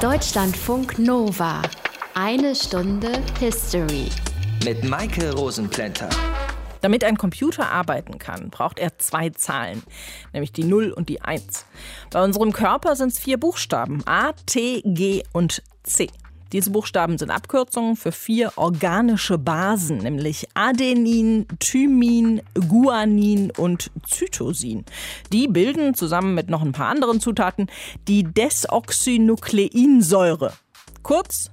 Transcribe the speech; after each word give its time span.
Deutschlandfunk 0.00 1.00
Nova. 1.00 1.60
Eine 2.14 2.54
Stunde 2.54 3.20
History. 3.40 4.08
Mit 4.64 4.84
Maike 4.84 5.34
Rosenplanter. 5.34 6.08
Damit 6.82 7.02
ein 7.02 7.18
Computer 7.18 7.68
arbeiten 7.68 8.16
kann, 8.20 8.48
braucht 8.50 8.78
er 8.78 8.96
zwei 8.98 9.30
Zahlen, 9.30 9.82
nämlich 10.32 10.52
die 10.52 10.62
0 10.62 10.92
und 10.92 11.08
die 11.08 11.20
1. 11.20 11.66
Bei 12.12 12.22
unserem 12.22 12.52
Körper 12.52 12.94
sind 12.94 13.10
es 13.10 13.18
vier 13.18 13.40
Buchstaben, 13.40 14.06
A, 14.06 14.34
T, 14.46 14.82
G 14.84 15.24
und 15.32 15.64
C. 15.82 16.08
Diese 16.52 16.70
Buchstaben 16.70 17.18
sind 17.18 17.30
Abkürzungen 17.30 17.96
für 17.96 18.12
vier 18.12 18.52
organische 18.56 19.36
Basen, 19.36 19.98
nämlich 19.98 20.48
Adenin, 20.54 21.46
Thymin, 21.58 22.40
Guanin 22.54 23.50
und 23.50 23.90
Zytosin. 24.06 24.86
Die 25.32 25.48
bilden 25.48 25.94
zusammen 25.94 26.34
mit 26.34 26.48
noch 26.48 26.62
ein 26.62 26.72
paar 26.72 26.88
anderen 26.88 27.20
Zutaten 27.20 27.66
die 28.08 28.24
Desoxynukleinsäure. 28.24 30.54
Kurz 31.02 31.50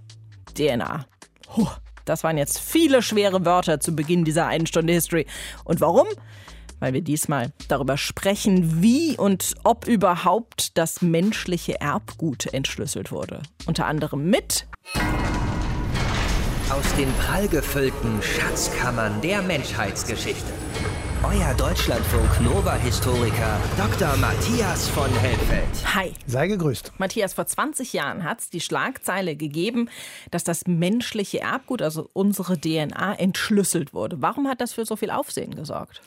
DNA. 0.58 1.06
Puh, 1.48 1.68
das 2.06 2.24
waren 2.24 2.38
jetzt 2.38 2.60
viele 2.60 3.02
schwere 3.02 3.46
Wörter 3.46 3.82
zu 3.82 3.94
Beginn 3.96 4.24
dieser 4.24 4.48
einen 4.48 4.68
Stunde 4.68 4.94
History. 4.94 5.28
Und 5.66 5.82
warum? 5.82 6.08
Weil 6.80 6.94
wir 6.94 7.02
diesmal 7.02 7.52
darüber 7.68 7.98
sprechen, 7.98 8.82
wie 8.82 9.18
und 9.18 9.56
ob 9.64 9.88
überhaupt 9.88 10.78
das 10.78 11.02
menschliche 11.02 11.80
Erbgut 11.80 12.48
entschlüsselt 12.54 13.12
wurde. 13.12 13.42
Unter 13.66 13.86
anderem 13.86 14.30
mit 14.30 14.68
aus 16.70 16.96
den 16.96 17.12
prallgefüllten 17.14 18.22
Schatzkammern 18.22 19.22
der 19.22 19.42
Menschheitsgeschichte. 19.42 20.52
Euer 21.24 21.54
Deutschlandfunk 21.56 22.42
Nova-Historiker 22.42 23.60
Dr. 23.78 24.16
Matthias 24.18 24.90
von 24.90 25.10
Helfeld. 25.20 25.96
Hi. 25.96 26.14
Sei 26.28 26.48
gegrüßt. 26.48 26.92
Matthias, 26.98 27.34
vor 27.34 27.46
20 27.46 27.94
Jahren 27.94 28.24
hat 28.24 28.42
es 28.42 28.50
die 28.50 28.60
Schlagzeile 28.60 29.36
gegeben, 29.36 29.90
dass 30.30 30.44
das 30.44 30.68
menschliche 30.68 31.40
Erbgut, 31.40 31.82
also 31.82 32.10
unsere 32.14 32.60
DNA, 32.60 33.16
entschlüsselt 33.16 33.94
wurde. 33.94 34.22
Warum 34.22 34.48
hat 34.48 34.62
das 34.62 34.74
für 34.74 34.86
so 34.86 34.96
viel 34.96 35.10
Aufsehen 35.10 35.56
gesorgt? 35.56 36.02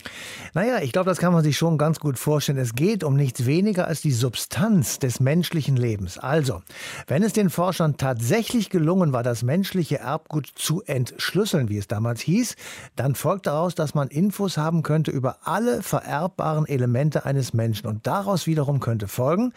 Naja, 0.55 0.81
ich 0.83 0.93
glaube, 0.93 1.09
das 1.09 1.19
kann 1.19 1.33
man 1.33 1.43
sich 1.43 1.57
schon 1.57 1.79
ganz 1.79 1.99
gut 1.99 2.19
vorstellen. 2.19 2.59
Es 2.59 2.75
geht 2.75 3.03
um 3.03 3.17
nichts 3.17 3.47
weniger 3.47 3.89
als 3.89 4.01
die 4.01 4.13
Substanz 4.13 4.99
des 4.99 5.21
menschlichen 5.21 5.77
Lebens. 5.77 6.19
Also, 6.19 6.63
wenn 7.07 7.23
es 7.23 7.33
den 7.33 7.51
Forschern 7.51 7.97
tatsächlich 7.97 8.71
gelungen 8.71 9.13
war, 9.13 9.23
das 9.23 9.43
menschliche 9.43 9.99
Erbgut 9.99 10.47
zu 10.55 10.83
entschlüsseln, 10.83 11.69
wie 11.69 11.79
es 11.79 11.89
damals 11.89 12.21
hieß, 12.21 12.57
dann 12.95 13.15
folgt 13.15 13.47
daraus, 13.47 13.75
dass 13.75 13.95
man 13.95 14.09
Infos 14.09 14.57
haben 14.57 14.83
könnte, 14.83 14.98
könnte 14.99 15.13
über 15.13 15.37
alle 15.45 15.81
vererbbaren 15.85 16.67
Elemente 16.67 17.25
eines 17.25 17.55
Menschen. 17.55 17.87
Und 17.87 18.09
daraus 18.09 18.49
wiederum 18.49 18.81
könnte 18.81 19.07
folgen, 19.07 19.53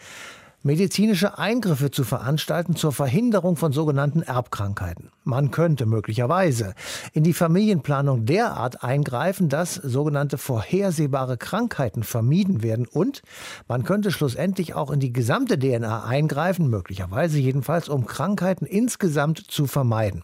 medizinische 0.62 1.36
Eingriffe 1.36 1.90
zu 1.90 2.04
veranstalten 2.04 2.76
zur 2.76 2.92
Verhinderung 2.92 3.56
von 3.56 3.72
sogenannten 3.72 4.22
Erbkrankheiten. 4.22 5.10
Man 5.24 5.50
könnte 5.50 5.84
möglicherweise 5.84 6.74
in 7.12 7.24
die 7.24 7.32
Familienplanung 7.32 8.24
derart 8.24 8.84
eingreifen, 8.84 9.48
dass 9.48 9.74
sogenannte 9.74 10.38
vorhersehbare 10.38 11.38
Krankheiten 11.38 12.04
vermieden 12.04 12.62
werden 12.62 12.86
und 12.86 13.22
man 13.66 13.82
könnte 13.82 14.12
schlussendlich 14.12 14.74
auch 14.74 14.92
in 14.92 15.00
die 15.00 15.12
gesamte 15.12 15.58
DNA 15.58 16.04
eingreifen, 16.04 16.70
möglicherweise 16.70 17.40
jedenfalls, 17.40 17.88
um 17.88 18.06
Krankheiten 18.06 18.64
insgesamt 18.64 19.38
zu 19.38 19.66
vermeiden. 19.66 20.22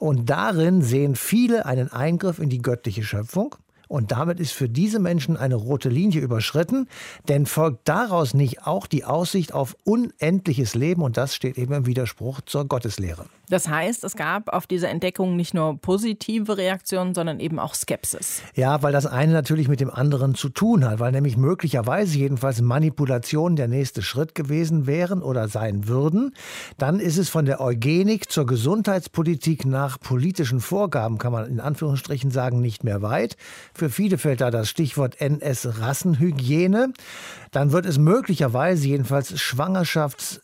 Und 0.00 0.28
darin 0.28 0.82
sehen 0.82 1.14
viele 1.14 1.66
einen 1.66 1.92
Eingriff 1.92 2.40
in 2.40 2.48
die 2.48 2.62
göttliche 2.62 3.04
Schöpfung 3.04 3.54
und 3.88 4.12
damit 4.12 4.40
ist 4.40 4.52
für 4.52 4.68
diese 4.68 4.98
Menschen 4.98 5.36
eine 5.36 5.54
rote 5.54 5.88
Linie 5.88 6.20
überschritten, 6.20 6.88
denn 7.28 7.46
folgt 7.46 7.88
daraus 7.88 8.34
nicht 8.34 8.66
auch 8.66 8.86
die 8.86 9.04
Aussicht 9.04 9.52
auf 9.52 9.76
unendliches 9.84 10.74
Leben 10.74 11.02
und 11.02 11.16
das 11.16 11.34
steht 11.34 11.58
eben 11.58 11.72
im 11.72 11.86
Widerspruch 11.86 12.40
zur 12.40 12.66
Gotteslehre. 12.66 13.26
Das 13.48 13.68
heißt, 13.68 14.02
es 14.04 14.16
gab 14.16 14.52
auf 14.52 14.66
diese 14.66 14.88
Entdeckung 14.88 15.36
nicht 15.36 15.54
nur 15.54 15.78
positive 15.78 16.56
Reaktionen, 16.56 17.14
sondern 17.14 17.38
eben 17.38 17.58
auch 17.58 17.74
Skepsis. 17.74 18.42
Ja, 18.54 18.82
weil 18.82 18.92
das 18.92 19.06
eine 19.06 19.32
natürlich 19.32 19.68
mit 19.68 19.80
dem 19.80 19.90
anderen 19.90 20.34
zu 20.34 20.48
tun 20.48 20.84
hat, 20.84 20.98
weil 20.98 21.12
nämlich 21.12 21.36
möglicherweise 21.36 22.18
jedenfalls 22.18 22.60
Manipulationen 22.60 23.56
der 23.56 23.68
nächste 23.68 24.02
Schritt 24.02 24.34
gewesen 24.34 24.86
wären 24.86 25.22
oder 25.22 25.48
sein 25.48 25.86
würden. 25.86 26.34
Dann 26.76 26.98
ist 26.98 27.18
es 27.18 27.28
von 27.28 27.44
der 27.44 27.60
Eugenik 27.60 28.30
zur 28.30 28.46
Gesundheitspolitik 28.46 29.64
nach 29.64 30.00
politischen 30.00 30.60
Vorgaben, 30.60 31.18
kann 31.18 31.32
man 31.32 31.46
in 31.46 31.60
Anführungsstrichen 31.60 32.30
sagen, 32.30 32.60
nicht 32.60 32.82
mehr 32.82 33.02
weit. 33.02 33.36
Für 33.74 33.90
viele 33.90 34.18
fällt 34.18 34.40
da 34.40 34.50
das 34.50 34.68
Stichwort 34.68 35.20
NS-Rassenhygiene. 35.20 36.92
Dann 37.52 37.72
wird 37.72 37.86
es 37.86 37.98
möglicherweise 37.98 38.88
jedenfalls 38.88 39.40
Schwangerschafts 39.40 40.40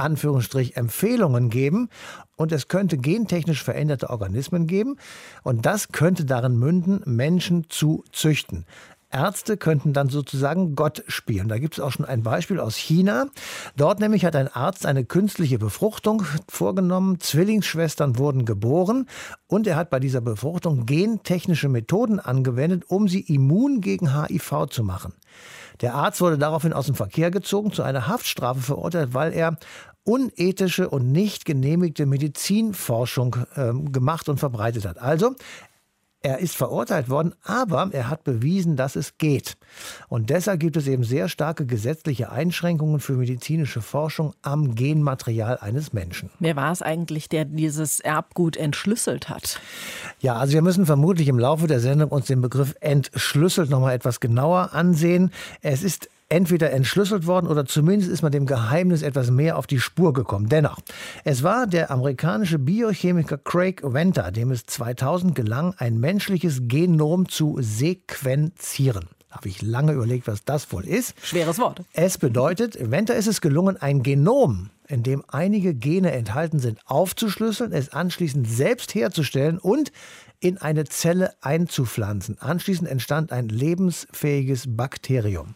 Anführungsstrich 0.00 0.76
Empfehlungen 0.76 1.50
geben 1.50 1.90
und 2.40 2.52
es 2.52 2.68
könnte 2.68 2.96
gentechnisch 2.96 3.62
veränderte 3.62 4.08
Organismen 4.08 4.66
geben 4.66 4.96
und 5.42 5.66
das 5.66 5.88
könnte 5.88 6.24
darin 6.24 6.58
münden, 6.58 7.02
Menschen 7.04 7.66
zu 7.68 8.02
züchten. 8.12 8.64
Ärzte 9.10 9.58
könnten 9.58 9.92
dann 9.92 10.08
sozusagen 10.08 10.74
Gott 10.74 11.04
spielen. 11.06 11.48
Da 11.48 11.58
gibt 11.58 11.74
es 11.74 11.80
auch 11.80 11.90
schon 11.90 12.06
ein 12.06 12.22
Beispiel 12.22 12.58
aus 12.58 12.76
China. 12.76 13.26
Dort 13.76 14.00
nämlich 14.00 14.24
hat 14.24 14.36
ein 14.36 14.48
Arzt 14.48 14.86
eine 14.86 15.04
künstliche 15.04 15.58
Befruchtung 15.58 16.22
vorgenommen. 16.48 17.20
Zwillingsschwestern 17.20 18.16
wurden 18.16 18.46
geboren 18.46 19.06
und 19.46 19.66
er 19.66 19.76
hat 19.76 19.90
bei 19.90 20.00
dieser 20.00 20.22
Befruchtung 20.22 20.86
gentechnische 20.86 21.68
Methoden 21.68 22.20
angewendet, 22.20 22.84
um 22.88 23.06
sie 23.06 23.20
immun 23.20 23.82
gegen 23.82 24.16
HIV 24.16 24.66
zu 24.70 24.82
machen. 24.82 25.12
Der 25.80 25.94
Arzt 25.94 26.20
wurde 26.20 26.38
daraufhin 26.38 26.72
aus 26.72 26.86
dem 26.86 26.94
Verkehr 26.94 27.30
gezogen, 27.30 27.72
zu 27.72 27.82
einer 27.82 28.06
Haftstrafe 28.06 28.60
verurteilt, 28.60 29.14
weil 29.14 29.32
er 29.32 29.56
unethische 30.04 30.88
und 30.88 31.12
nicht 31.12 31.44
genehmigte 31.44 32.06
Medizinforschung 32.06 33.36
äh, 33.54 33.72
gemacht 33.90 34.28
und 34.28 34.38
verbreitet 34.38 34.86
hat. 34.86 34.98
Also 34.98 35.34
er 36.22 36.38
ist 36.38 36.56
verurteilt 36.56 37.08
worden, 37.08 37.34
aber 37.44 37.88
er 37.92 38.10
hat 38.10 38.24
bewiesen, 38.24 38.76
dass 38.76 38.96
es 38.96 39.16
geht. 39.16 39.56
Und 40.08 40.30
deshalb 40.30 40.60
gibt 40.60 40.76
es 40.76 40.86
eben 40.86 41.02
sehr 41.02 41.28
starke 41.28 41.64
gesetzliche 41.64 42.30
Einschränkungen 42.30 43.00
für 43.00 43.14
medizinische 43.14 43.80
Forschung 43.80 44.34
am 44.42 44.74
Genmaterial 44.74 45.58
eines 45.58 45.92
Menschen. 45.92 46.30
Wer 46.38 46.56
war 46.56 46.72
es 46.72 46.82
eigentlich, 46.82 47.28
der 47.28 47.46
dieses 47.46 48.00
Erbgut 48.00 48.56
entschlüsselt 48.56 49.28
hat? 49.28 49.60
Ja, 50.20 50.36
also 50.36 50.52
wir 50.52 50.62
müssen 50.62 50.84
vermutlich 50.84 51.28
im 51.28 51.38
Laufe 51.38 51.66
der 51.66 51.80
Sendung 51.80 52.10
uns 52.10 52.26
den 52.26 52.42
Begriff 52.42 52.74
entschlüsselt 52.80 53.70
noch 53.70 53.80
mal 53.80 53.94
etwas 53.94 54.20
genauer 54.20 54.74
ansehen. 54.74 55.32
Es 55.62 55.82
ist 55.82 56.10
entweder 56.30 56.70
entschlüsselt 56.70 57.26
worden 57.26 57.46
oder 57.46 57.66
zumindest 57.66 58.10
ist 58.10 58.22
man 58.22 58.32
dem 58.32 58.46
Geheimnis 58.46 59.02
etwas 59.02 59.30
mehr 59.30 59.58
auf 59.58 59.66
die 59.66 59.80
Spur 59.80 60.14
gekommen. 60.14 60.48
Dennoch, 60.48 60.78
es 61.24 61.42
war 61.42 61.66
der 61.66 61.90
amerikanische 61.90 62.58
Biochemiker 62.58 63.36
Craig 63.36 63.82
Venter, 63.84 64.30
dem 64.30 64.50
es 64.50 64.64
2000 64.64 65.34
gelang, 65.34 65.74
ein 65.76 66.00
menschliches 66.00 66.62
Genom 66.62 67.28
zu 67.28 67.58
sequenzieren. 67.60 69.08
Habe 69.30 69.48
ich 69.48 69.62
lange 69.62 69.92
überlegt, 69.92 70.26
was 70.26 70.44
das 70.44 70.72
wohl 70.72 70.86
ist. 70.86 71.14
Schweres 71.22 71.58
Wort. 71.58 71.82
Es 71.92 72.18
bedeutet, 72.18 72.78
Venter 72.90 73.14
ist 73.14 73.28
es 73.28 73.40
gelungen, 73.40 73.76
ein 73.76 74.02
Genom, 74.02 74.70
in 74.88 75.04
dem 75.04 75.22
einige 75.28 75.74
Gene 75.74 76.10
enthalten 76.12 76.58
sind, 76.58 76.80
aufzuschlüsseln, 76.86 77.72
es 77.72 77.90
anschließend 77.90 78.48
selbst 78.48 78.94
herzustellen 78.94 79.58
und 79.58 79.92
in 80.40 80.58
eine 80.58 80.84
Zelle 80.84 81.34
einzupflanzen. 81.42 82.38
Anschließend 82.40 82.88
entstand 82.88 83.30
ein 83.30 83.48
lebensfähiges 83.48 84.64
Bakterium. 84.68 85.54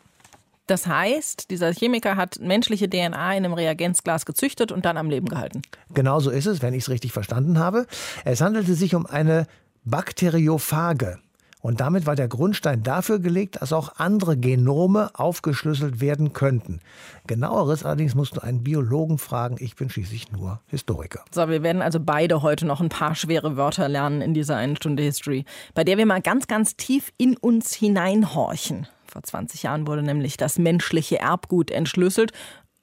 Das 0.67 0.87
heißt, 0.87 1.51
dieser 1.51 1.73
Chemiker 1.73 2.17
hat 2.17 2.39
menschliche 2.41 2.89
DNA 2.89 3.07
in 3.07 3.45
einem 3.45 3.53
Reagenzglas 3.53 4.25
gezüchtet 4.25 4.73
und 4.73 4.85
dann 4.85 4.97
am 4.97 5.11
Leben 5.11 5.29
gehalten. 5.29 5.63
Genau 5.93 6.21
so 6.21 6.31
ist 6.31 6.47
es, 6.47 6.63
wenn 6.63 6.75
ich 6.75 6.85
es 6.85 6.91
richtig 6.91 7.13
verstanden 7.13 7.59
habe. 7.59 7.87
Es 8.25 8.41
handelte 8.41 8.75
sich 8.75 8.95
um 8.95 9.07
eine 9.07 9.47
Bakteriophage. 9.85 11.19
Und 11.61 11.81
damit 11.81 12.05
war 12.05 12.15
der 12.15 12.29
Grundstein 12.29 12.83
dafür 12.83 13.19
gelegt, 13.21 13.63
dass 13.63 13.73
auch 13.73 13.97
andere 13.97 14.37
Genome 14.37 15.11
aufgeschlüsselt 15.15 15.99
werden 15.99 16.35
könnten. 16.35 16.81
Genaueres 17.27 17.87
allerdings 17.87 18.15
musst 18.15 18.37
du 18.37 18.43
einen 18.43 18.63
Biologen 18.63 19.17
fragen. 19.17 19.57
Ich 19.59 19.75
bin 19.75 19.89
schließlich 19.89 20.31
nur 20.31 20.61
Historiker. 20.67 21.25
So, 21.31 21.49
wir 21.49 21.63
werden 21.63 21.81
also 21.81 22.01
beide 22.01 22.43
heute 22.43 22.67
noch 22.67 22.83
ein 22.83 22.91
paar 22.91 23.15
schwere 23.15 23.57
Wörter 23.57 23.89
lernen 23.89 24.21
in 24.21 24.35
dieser 24.35 24.57
einen 24.57 24.77
Stunde 24.77 25.03
History, 25.03 25.47
bei 25.73 25.85
der 25.85 25.97
wir 25.97 26.05
mal 26.05 26.21
ganz, 26.21 26.49
ganz 26.49 26.77
tief 26.77 27.15
in 27.17 27.35
uns 27.35 27.73
hineinhorchen. 27.73 28.87
Vor 29.15 29.23
20 29.23 29.63
Jahren 29.63 29.87
wurde 29.87 30.03
nämlich 30.03 30.37
das 30.37 30.59
menschliche 30.59 31.21
Erbgut 31.21 31.71
entschlüsselt 31.71 32.33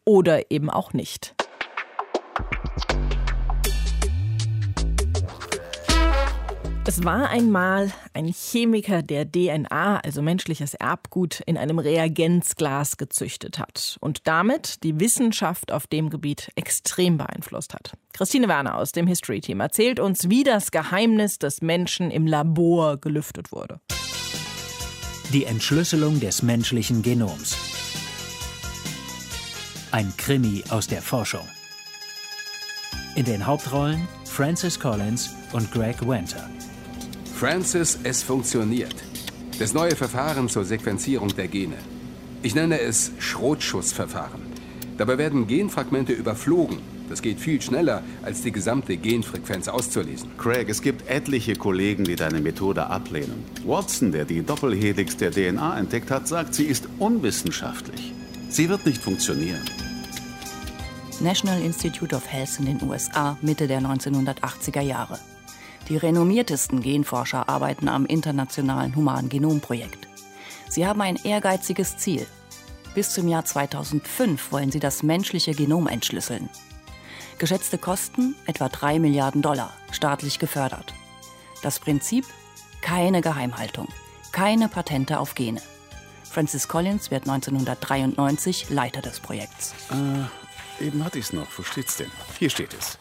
oder 0.06 0.50
eben 0.50 0.70
auch 0.70 0.94
nicht. 0.94 1.36
Es 6.88 7.04
war 7.04 7.30
einmal 7.30 7.92
ein 8.14 8.28
Chemiker, 8.28 9.04
der 9.04 9.30
DNA, 9.30 10.00
also 10.00 10.22
menschliches 10.22 10.74
Erbgut, 10.74 11.42
in 11.46 11.58
einem 11.58 11.80
Reagenzglas 11.80 12.96
gezüchtet 12.96 13.60
hat 13.60 13.98
und 14.00 14.26
damit 14.26 14.84
die 14.84 15.02
Wissenschaft 15.02 15.74
auf 15.74 15.86
dem 15.86 16.10
Gebiet 16.10 16.50
extrem 16.56 17.18
beeinflusst 17.18 17.74
hat. 17.74 17.92
Christine 18.14 18.48
Werner 18.48 18.78
aus 18.78 18.94
dem 18.94 19.06
History 19.06 19.42
Team 19.42 19.60
erzählt 19.60 20.00
uns, 20.00 20.30
wie 20.30 20.46
das 20.46 20.72
Geheimnis 20.72 21.40
des 21.40 21.62
Menschen 21.62 22.10
im 22.10 22.26
Labor 22.26 22.96
gelüftet 22.96 23.52
wurde. 23.52 23.82
Die 25.34 25.46
Entschlüsselung 25.46 26.20
des 26.20 26.44
menschlichen 26.44 27.02
Genoms. 27.02 27.56
Ein 29.92 30.12
Krimi 30.18 30.62
aus 30.68 30.88
der 30.88 31.02
Forschung. 31.02 31.48
In 33.16 33.24
den 33.24 33.48
Hauptrollen 33.48 34.10
Francis 34.26 34.78
Collins 34.78 35.30
und 35.54 35.72
Greg 35.72 36.06
Winter. 36.06 36.50
Francis, 37.34 37.98
es 38.04 38.22
funktioniert. 38.24 38.96
Das 39.58 39.74
neue 39.74 39.96
Verfahren 39.96 40.50
zur 40.50 40.66
Sequenzierung 40.66 41.34
der 41.34 41.48
Gene. 41.48 41.78
Ich 42.44 42.54
nenne 42.54 42.82
es 42.82 43.14
Schrotschussverfahren. 43.20 44.42
Dabei 44.98 45.18
werden 45.18 45.48
Genfragmente 45.48 46.12
überflogen. 46.12 46.80
Das 47.12 47.22
geht 47.22 47.42
viel 47.42 47.62
schneller, 47.62 48.04
als 48.24 48.42
die 48.42 48.54
gesamte 48.54 48.96
Genfrequenz 48.96 49.68
auszulesen. 49.68 50.32
Craig, 50.38 50.70
es 50.70 50.82
gibt 50.82 51.10
etliche 51.10 51.58
Kollegen, 51.58 52.06
die 52.06 52.16
deine 52.16 52.40
Methode 52.40 52.88
ablehnen. 52.88 53.44
Watson, 53.66 54.14
der 54.14 54.24
die 54.24 54.42
Doppelhelix 54.42 55.18
der 55.18 55.32
DNA 55.32 55.78
entdeckt 55.78 56.10
hat, 56.10 56.30
sagt, 56.30 56.56
sie 56.56 56.64
ist 56.64 56.88
unwissenschaftlich. 57.00 58.14
Sie 58.48 58.70
wird 58.70 58.86
nicht 58.86 59.04
funktionieren. 59.04 59.60
National 61.20 61.62
Institute 61.62 62.16
of 62.16 62.32
Health 62.32 62.60
in 62.60 62.66
den 62.68 62.90
USA 62.90 63.38
Mitte 63.42 63.68
der 63.68 63.82
1980er 63.82 64.82
Jahre. 64.82 65.20
Die 65.90 65.98
renommiertesten 65.98 66.82
Genforscher 66.82 67.50
arbeiten 67.50 67.90
am 67.90 68.06
internationalen 68.06 68.96
Humangenomprojekt. 68.96 70.08
Sie 70.70 70.88
haben 70.88 71.02
ein 71.02 71.20
ehrgeiziges 71.26 71.98
Ziel. 71.98 72.26
Bis 72.96 73.10
zum 73.10 73.28
Jahr 73.28 73.44
2005 73.44 74.54
wollen 74.54 74.72
sie 74.72 74.80
das 74.80 75.04
menschliche 75.04 75.52
Genom 75.52 75.88
entschlüsseln. 75.88 76.50
Geschätzte 77.42 77.80
Kosten 77.80 78.36
etwa 78.46 78.70
3 78.70 79.00
Milliarden 79.00 79.42
Dollar, 79.42 79.76
staatlich 79.92 80.38
gefördert. 80.38 80.94
Das 81.64 81.80
Prinzip? 81.80 82.24
Keine 82.84 83.22
Geheimhaltung, 83.22 83.88
keine 84.32 84.68
Patente 84.68 85.20
auf 85.20 85.34
Gene. 85.34 85.60
Francis 86.24 86.68
Collins 86.68 87.10
wird 87.10 87.28
1993 87.28 88.70
Leiter 88.70 89.02
des 89.02 89.22
Projekts. 89.22 89.74
Äh, 89.90 90.86
eben 90.86 91.04
hatte 91.04 91.18
ich 91.18 91.26
es 91.26 91.34
noch. 91.34 91.48
Wo 91.58 91.64
steht's 91.64 91.98
denn? 91.98 92.12
Hier 92.38 92.52
steht 92.52 92.76
es. 92.80 93.00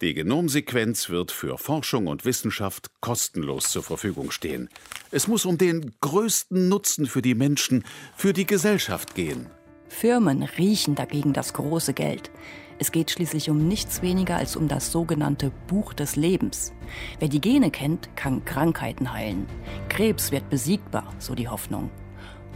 Die 0.00 0.14
Genomsequenz 0.14 1.10
wird 1.10 1.30
für 1.30 1.58
Forschung 1.58 2.06
und 2.06 2.24
Wissenschaft 2.24 2.90
kostenlos 3.02 3.68
zur 3.68 3.82
Verfügung 3.82 4.30
stehen. 4.30 4.70
Es 5.10 5.28
muss 5.28 5.44
um 5.44 5.58
den 5.58 5.92
größten 6.00 6.70
Nutzen 6.70 7.04
für 7.04 7.20
die 7.20 7.34
Menschen, 7.34 7.84
für 8.16 8.32
die 8.32 8.46
Gesellschaft 8.46 9.14
gehen. 9.14 9.50
Firmen 9.90 10.44
riechen 10.44 10.94
dagegen 10.94 11.34
das 11.34 11.52
große 11.52 11.92
Geld. 11.92 12.30
Es 12.78 12.92
geht 12.92 13.10
schließlich 13.10 13.48
um 13.48 13.66
nichts 13.68 14.02
weniger 14.02 14.36
als 14.36 14.54
um 14.54 14.68
das 14.68 14.92
sogenannte 14.92 15.50
Buch 15.66 15.94
des 15.94 16.16
Lebens. 16.16 16.72
Wer 17.18 17.28
die 17.28 17.40
Gene 17.40 17.70
kennt, 17.70 18.14
kann 18.16 18.44
Krankheiten 18.44 19.12
heilen. 19.12 19.46
Krebs 19.88 20.30
wird 20.30 20.50
besiegbar, 20.50 21.12
so 21.18 21.34
die 21.34 21.48
Hoffnung. 21.48 21.90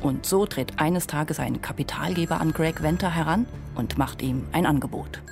Und 0.02 0.26
so 0.26 0.46
tritt 0.46 0.78
eines 0.78 1.06
Tages 1.06 1.40
ein 1.40 1.60
Kapitalgeber 1.60 2.40
an 2.40 2.52
Greg 2.52 2.82
Venter 2.82 3.14
heran 3.14 3.46
und 3.74 3.98
macht 3.98 4.22
ihm 4.22 4.46
ein 4.52 4.66
Angebot. 4.66 5.22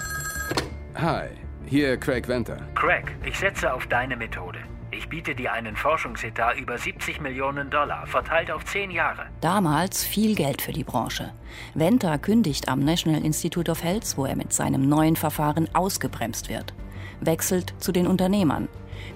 Hi, 0.94 1.29
hier 1.67 1.96
Craig 1.96 2.26
Venter. 2.26 2.56
Craig, 2.75 3.14
ich 3.25 3.38
setze 3.38 3.73
auf 3.73 3.87
deine 3.87 4.17
Methode. 4.17 4.58
Ich 4.98 5.08
biete 5.08 5.36
dir 5.36 5.52
einen 5.52 5.76
Forschungsetat 5.76 6.58
über 6.58 6.76
70 6.76 7.20
Millionen 7.20 7.70
Dollar, 7.70 8.04
verteilt 8.08 8.50
auf 8.50 8.64
zehn 8.64 8.90
Jahre. 8.90 9.26
Damals 9.40 10.02
viel 10.02 10.34
Geld 10.34 10.60
für 10.60 10.72
die 10.72 10.82
Branche. 10.82 11.32
Venter 11.74 12.18
kündigt 12.18 12.66
am 12.66 12.80
National 12.80 13.24
Institute 13.24 13.70
of 13.70 13.84
Health, 13.84 14.16
wo 14.16 14.26
er 14.26 14.34
mit 14.34 14.52
seinem 14.52 14.88
neuen 14.88 15.14
Verfahren 15.14 15.72
ausgebremst 15.72 16.48
wird. 16.48 16.74
Wechselt 17.20 17.74
zu 17.78 17.92
den 17.92 18.08
Unternehmern. 18.08 18.66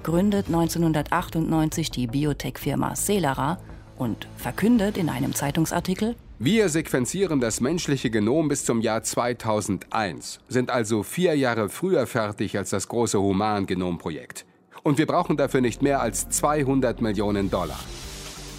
Gründet 0.04 0.46
1998 0.46 1.90
die 1.90 2.06
Biotech-Firma 2.06 2.94
Celera 2.94 3.58
und 3.98 4.28
verkündet 4.36 4.96
in 4.96 5.08
einem 5.08 5.34
Zeitungsartikel, 5.34 6.14
wir 6.38 6.68
sequenzieren 6.68 7.40
das 7.40 7.60
menschliche 7.60 8.10
Genom 8.10 8.48
bis 8.48 8.64
zum 8.64 8.80
Jahr 8.80 9.02
2001, 9.02 10.40
sind 10.48 10.70
also 10.70 11.02
vier 11.02 11.36
Jahre 11.36 11.68
früher 11.68 12.06
fertig 12.06 12.56
als 12.56 12.70
das 12.70 12.88
große 12.88 13.20
Humangenomprojekt. 13.20 14.44
Und 14.82 14.98
wir 14.98 15.06
brauchen 15.06 15.36
dafür 15.36 15.60
nicht 15.60 15.82
mehr 15.82 16.00
als 16.00 16.28
200 16.28 17.00
Millionen 17.00 17.50
Dollar. 17.50 17.78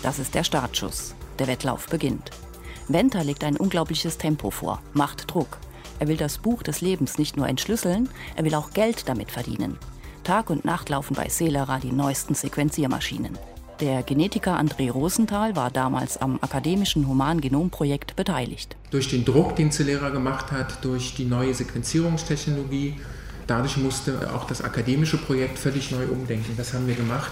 Das 0.02 0.20
ist 0.20 0.36
der 0.36 0.44
Startschuss. 0.44 1.16
Der 1.40 1.48
Wettlauf 1.48 1.88
beginnt. 1.88 2.32
Venter 2.88 3.24
legt 3.24 3.44
ein 3.44 3.58
unglaubliches 3.58 4.18
Tempo 4.18 4.52
vor, 4.52 4.82
macht 4.94 5.34
Druck. 5.34 5.58
Er 6.00 6.08
will 6.08 6.18
das 6.18 6.38
Buch 6.38 6.64
des 6.64 6.82
Lebens 6.82 7.18
nicht 7.18 7.38
nur 7.38 7.48
entschlüsseln, 7.48 8.10
er 8.36 8.44
will 8.44 8.56
auch 8.56 8.72
Geld 8.72 9.08
damit 9.08 9.32
verdienen. 9.32 9.78
Tag 10.24 10.50
und 10.50 10.66
Nacht 10.66 10.90
laufen 10.90 11.16
bei 11.16 11.28
Celera 11.28 11.80
die 11.80 11.92
neuesten 11.92 12.36
Sequenziermaschinen. 12.36 13.38
Der 13.80 14.04
Genetiker 14.04 14.60
André 14.60 14.92
Rosenthal 14.92 15.56
war 15.56 15.72
damals 15.72 16.18
am 16.18 16.40
akademischen 16.42 17.08
Humangenomprojekt 17.08 18.16
beteiligt. 18.16 18.78
Durch 18.92 19.10
den 19.10 19.26
Druck, 19.26 19.56
den 19.56 19.72
Celera 19.72 20.10
gemacht 20.10 20.52
hat, 20.52 20.84
durch 20.86 21.16
die 21.16 21.26
neue 21.26 21.54
Sequenzierungstechnologie, 21.54 22.96
dadurch 23.48 23.78
musste 23.78 24.34
auch 24.34 24.46
das 24.46 24.62
akademische 24.62 25.18
Projekt 25.18 25.60
völlig 25.60 25.92
neu 25.92 26.06
umdenken. 26.08 26.56
Das 26.58 26.74
haben 26.74 26.88
wir 26.88 26.96
gemacht. 26.96 27.32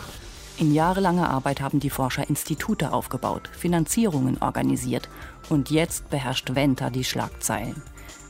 In 0.58 0.74
jahrelanger 0.74 1.30
Arbeit 1.30 1.62
haben 1.62 1.80
die 1.80 1.90
Forscher 1.90 2.30
Institute 2.30 2.94
aufgebaut, 2.94 3.50
Finanzierungen 3.58 4.38
organisiert 4.42 5.10
und 5.50 5.72
jetzt 5.72 6.10
beherrscht 6.10 6.54
Venter 6.54 6.92
die 6.92 7.04
Schlagzeilen. 7.04 7.82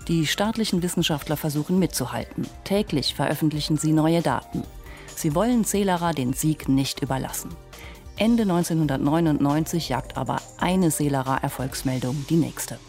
Die 0.07 0.25
staatlichen 0.25 0.81
Wissenschaftler 0.81 1.37
versuchen 1.37 1.77
mitzuhalten. 1.77 2.47
Täglich 2.63 3.15
veröffentlichen 3.15 3.77
sie 3.77 3.91
neue 3.91 4.21
Daten. 4.21 4.63
Sie 5.15 5.35
wollen 5.35 5.65
Celera 5.65 6.13
den 6.13 6.33
Sieg 6.33 6.69
nicht 6.69 7.01
überlassen. 7.01 7.49
Ende 8.17 8.43
1999 8.43 9.89
jagt 9.89 10.17
aber 10.17 10.41
eine 10.57 10.89
Celera-Erfolgsmeldung 10.89 12.25
die 12.29 12.35
nächste. 12.35 12.79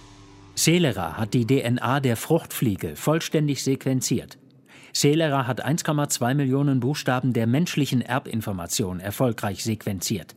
Celera 0.56 1.16
hat 1.16 1.34
die 1.34 1.46
DNA 1.46 2.00
der 2.00 2.16
Fruchtfliege 2.16 2.96
vollständig 2.96 3.64
sequenziert. 3.64 4.38
Celera 4.92 5.46
hat 5.46 5.64
1,2 5.64 6.34
Millionen 6.34 6.80
Buchstaben 6.80 7.32
der 7.32 7.46
menschlichen 7.46 8.02
Erbinformation 8.02 9.00
erfolgreich 9.00 9.64
sequenziert. 9.64 10.34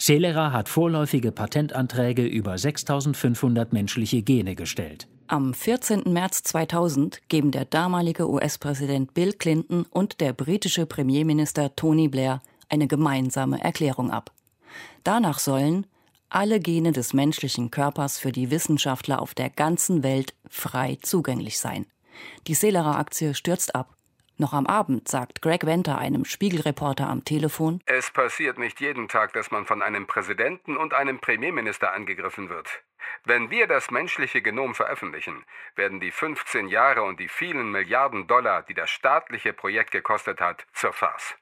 Celera 0.00 0.52
hat 0.52 0.68
vorläufige 0.68 1.32
Patentanträge 1.32 2.24
über 2.24 2.56
6500 2.56 3.72
menschliche 3.72 4.22
Gene 4.22 4.54
gestellt. 4.54 5.08
Am 5.26 5.52
14. 5.52 6.04
März 6.06 6.42
2000 6.44 7.20
geben 7.28 7.50
der 7.50 7.64
damalige 7.64 8.30
US-Präsident 8.30 9.12
Bill 9.12 9.32
Clinton 9.32 9.84
und 9.90 10.20
der 10.20 10.32
britische 10.32 10.86
Premierminister 10.86 11.74
Tony 11.76 12.08
Blair 12.08 12.40
eine 12.68 12.86
gemeinsame 12.86 13.62
Erklärung 13.62 14.10
ab. 14.10 14.32
Danach 15.04 15.38
sollen 15.38 15.86
alle 16.30 16.60
Gene 16.60 16.92
des 16.92 17.12
menschlichen 17.12 17.70
Körpers 17.70 18.18
für 18.18 18.32
die 18.32 18.50
Wissenschaftler 18.50 19.20
auf 19.20 19.34
der 19.34 19.50
ganzen 19.50 20.02
Welt 20.02 20.34
frei 20.48 20.98
zugänglich 21.02 21.58
sein. 21.58 21.86
Die 22.46 22.54
Celera-Aktie 22.54 23.34
stürzt 23.34 23.74
ab. 23.74 23.88
Noch 24.40 24.52
am 24.52 24.66
Abend 24.66 25.08
sagt 25.08 25.42
Greg 25.42 25.66
Venter 25.66 25.98
einem 25.98 26.24
Spiegelreporter 26.24 27.08
am 27.08 27.24
Telefon: 27.24 27.80
Es 27.86 28.12
passiert 28.12 28.58
nicht 28.58 28.80
jeden 28.80 29.08
Tag, 29.08 29.32
dass 29.32 29.50
man 29.50 29.66
von 29.66 29.82
einem 29.82 30.06
Präsidenten 30.06 30.76
und 30.76 30.94
einem 30.94 31.18
Premierminister 31.18 31.92
angegriffen 31.92 32.48
wird. 32.48 32.68
Wenn 33.24 33.50
wir 33.50 33.66
das 33.66 33.90
menschliche 33.90 34.40
Genom 34.40 34.74
veröffentlichen, 34.76 35.44
werden 35.74 35.98
die 35.98 36.12
15 36.12 36.68
Jahre 36.68 37.02
und 37.02 37.18
die 37.18 37.28
vielen 37.28 37.72
Milliarden 37.72 38.28
Dollar, 38.28 38.62
die 38.62 38.74
das 38.74 38.90
staatliche 38.90 39.52
Projekt 39.52 39.90
gekostet 39.90 40.40
hat, 40.40 40.66
zur 40.72 40.92
Farce. 40.92 41.34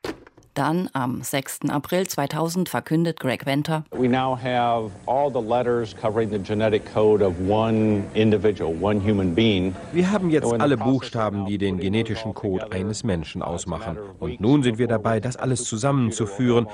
Dann 0.56 0.88
am 0.94 1.22
6. 1.22 1.68
April 1.68 2.06
2000 2.06 2.70
verkündet 2.70 3.20
Greg 3.20 3.44
Venter, 3.44 3.84
We 3.90 4.08
now 4.08 4.34
have 4.34 4.90
all 5.04 5.30
the 5.30 5.46
letters 5.46 5.94
covering 5.94 6.30
the 6.30 6.38
genetic 6.38 6.82
code 6.94 7.22
of 7.22 7.34
one 7.46 8.04
individual, 8.14 8.74
one 8.80 8.98
human 8.98 9.34
being. 9.34 9.76
Wir 9.92 10.10
haben 10.10 10.30
jetzt 10.30 10.50
alle 10.50 10.78
Buchstaben, 10.78 11.44
die 11.44 11.58
den 11.58 11.78
genetischen 11.78 12.32
Code 12.32 12.72
eines 12.72 13.04
Menschen 13.04 13.42
ausmachen. 13.42 13.98
Und 14.18 14.40
nun 14.40 14.62
sind 14.62 14.78
wir 14.78 14.88
dabei, 14.88 15.20
das 15.20 15.36
alles 15.36 15.64
zusammenzuführen. 15.64 16.68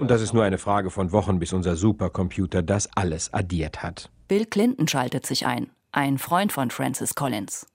Und 0.00 0.10
das 0.10 0.20
ist 0.20 0.34
nur 0.34 0.42
eine 0.42 0.58
Frage 0.58 0.90
von 0.90 1.12
Wochen, 1.12 1.38
bis 1.38 1.52
unser 1.52 1.76
Supercomputer 1.76 2.64
das 2.64 2.88
alles 2.96 3.32
addiert 3.32 3.84
hat. 3.84 4.10
Bill 4.26 4.46
Clinton 4.46 4.88
schaltet 4.88 5.26
sich 5.26 5.46
ein, 5.46 5.70
ein 5.92 6.18
Freund 6.18 6.50
von 6.50 6.72
Francis 6.72 7.14
Collins. 7.14 7.68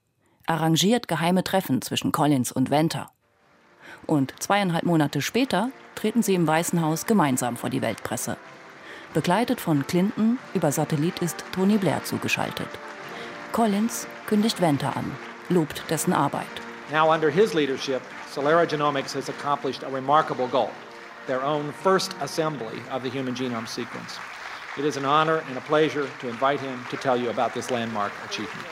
Arrangiert 0.46 1.08
geheime 1.08 1.42
Treffen 1.42 1.80
zwischen 1.80 2.12
Collins 2.12 2.52
und 2.52 2.70
Venter. 2.70 3.13
Und 4.06 4.34
zweieinhalb 4.40 4.84
Monate 4.84 5.22
später 5.22 5.70
treten 5.94 6.22
sie 6.22 6.34
im 6.34 6.46
Weißen 6.46 6.80
Haus 6.80 7.06
gemeinsam 7.06 7.56
vor 7.56 7.70
die 7.70 7.82
Weltpresse. 7.82 8.36
Begleitet 9.14 9.60
von 9.60 9.86
Clinton 9.86 10.38
über 10.54 10.72
Satellit 10.72 11.20
ist 11.20 11.44
Tony 11.52 11.78
Blair 11.78 12.02
zugeschaltet. 12.04 12.68
Collins 13.52 14.06
kündigt 14.26 14.60
Venter 14.60 14.96
an, 14.96 15.12
lobt 15.48 15.82
dessen 15.88 16.12
Arbeit. 16.12 16.46
Now 16.90 17.12
under 17.12 17.30
his 17.30 17.54
leadership, 17.54 18.02
Celera 18.32 18.66
Genomics 18.66 19.14
has 19.14 19.28
accomplished 19.28 19.84
a 19.84 19.88
remarkable 19.88 20.48
goal, 20.48 20.70
their 21.26 21.42
own 21.42 21.72
first 21.82 22.14
assembly 22.20 22.82
of 22.90 23.02
the 23.02 23.08
human 23.08 23.34
genome 23.34 23.66
sequence. 23.66 24.18
It 24.76 24.84
is 24.84 24.96
an 24.96 25.04
honor 25.04 25.42
and 25.48 25.56
a 25.56 25.60
pleasure 25.60 26.08
to 26.20 26.28
invite 26.28 26.60
him 26.60 26.84
to 26.90 26.96
tell 26.96 27.16
you 27.16 27.30
about 27.30 27.54
this 27.54 27.70
landmark 27.70 28.12
achievement. 28.28 28.66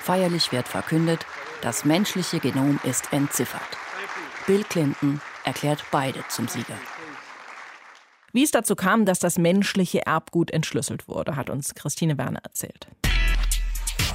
Feierlich 0.00 0.52
wird 0.52 0.68
verkündet, 0.68 1.26
das 1.60 1.84
menschliche 1.84 2.38
Genom 2.38 2.78
ist 2.84 3.12
entziffert. 3.12 3.81
Bill 4.46 4.64
Clinton 4.64 5.20
erklärt 5.44 5.84
beide 5.90 6.24
zum 6.28 6.48
Sieger. 6.48 6.78
Wie 8.32 8.42
es 8.42 8.50
dazu 8.50 8.74
kam, 8.74 9.04
dass 9.04 9.18
das 9.18 9.38
menschliche 9.38 10.06
Erbgut 10.06 10.50
entschlüsselt 10.50 11.06
wurde, 11.06 11.36
hat 11.36 11.50
uns 11.50 11.74
Christine 11.74 12.16
Werner 12.16 12.40
erzählt. 12.42 12.86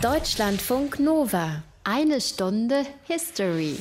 Deutschlandfunk 0.01 0.99
Nova. 0.99 1.63
Eine 1.83 2.19
Stunde 2.19 2.85
History. 3.03 3.77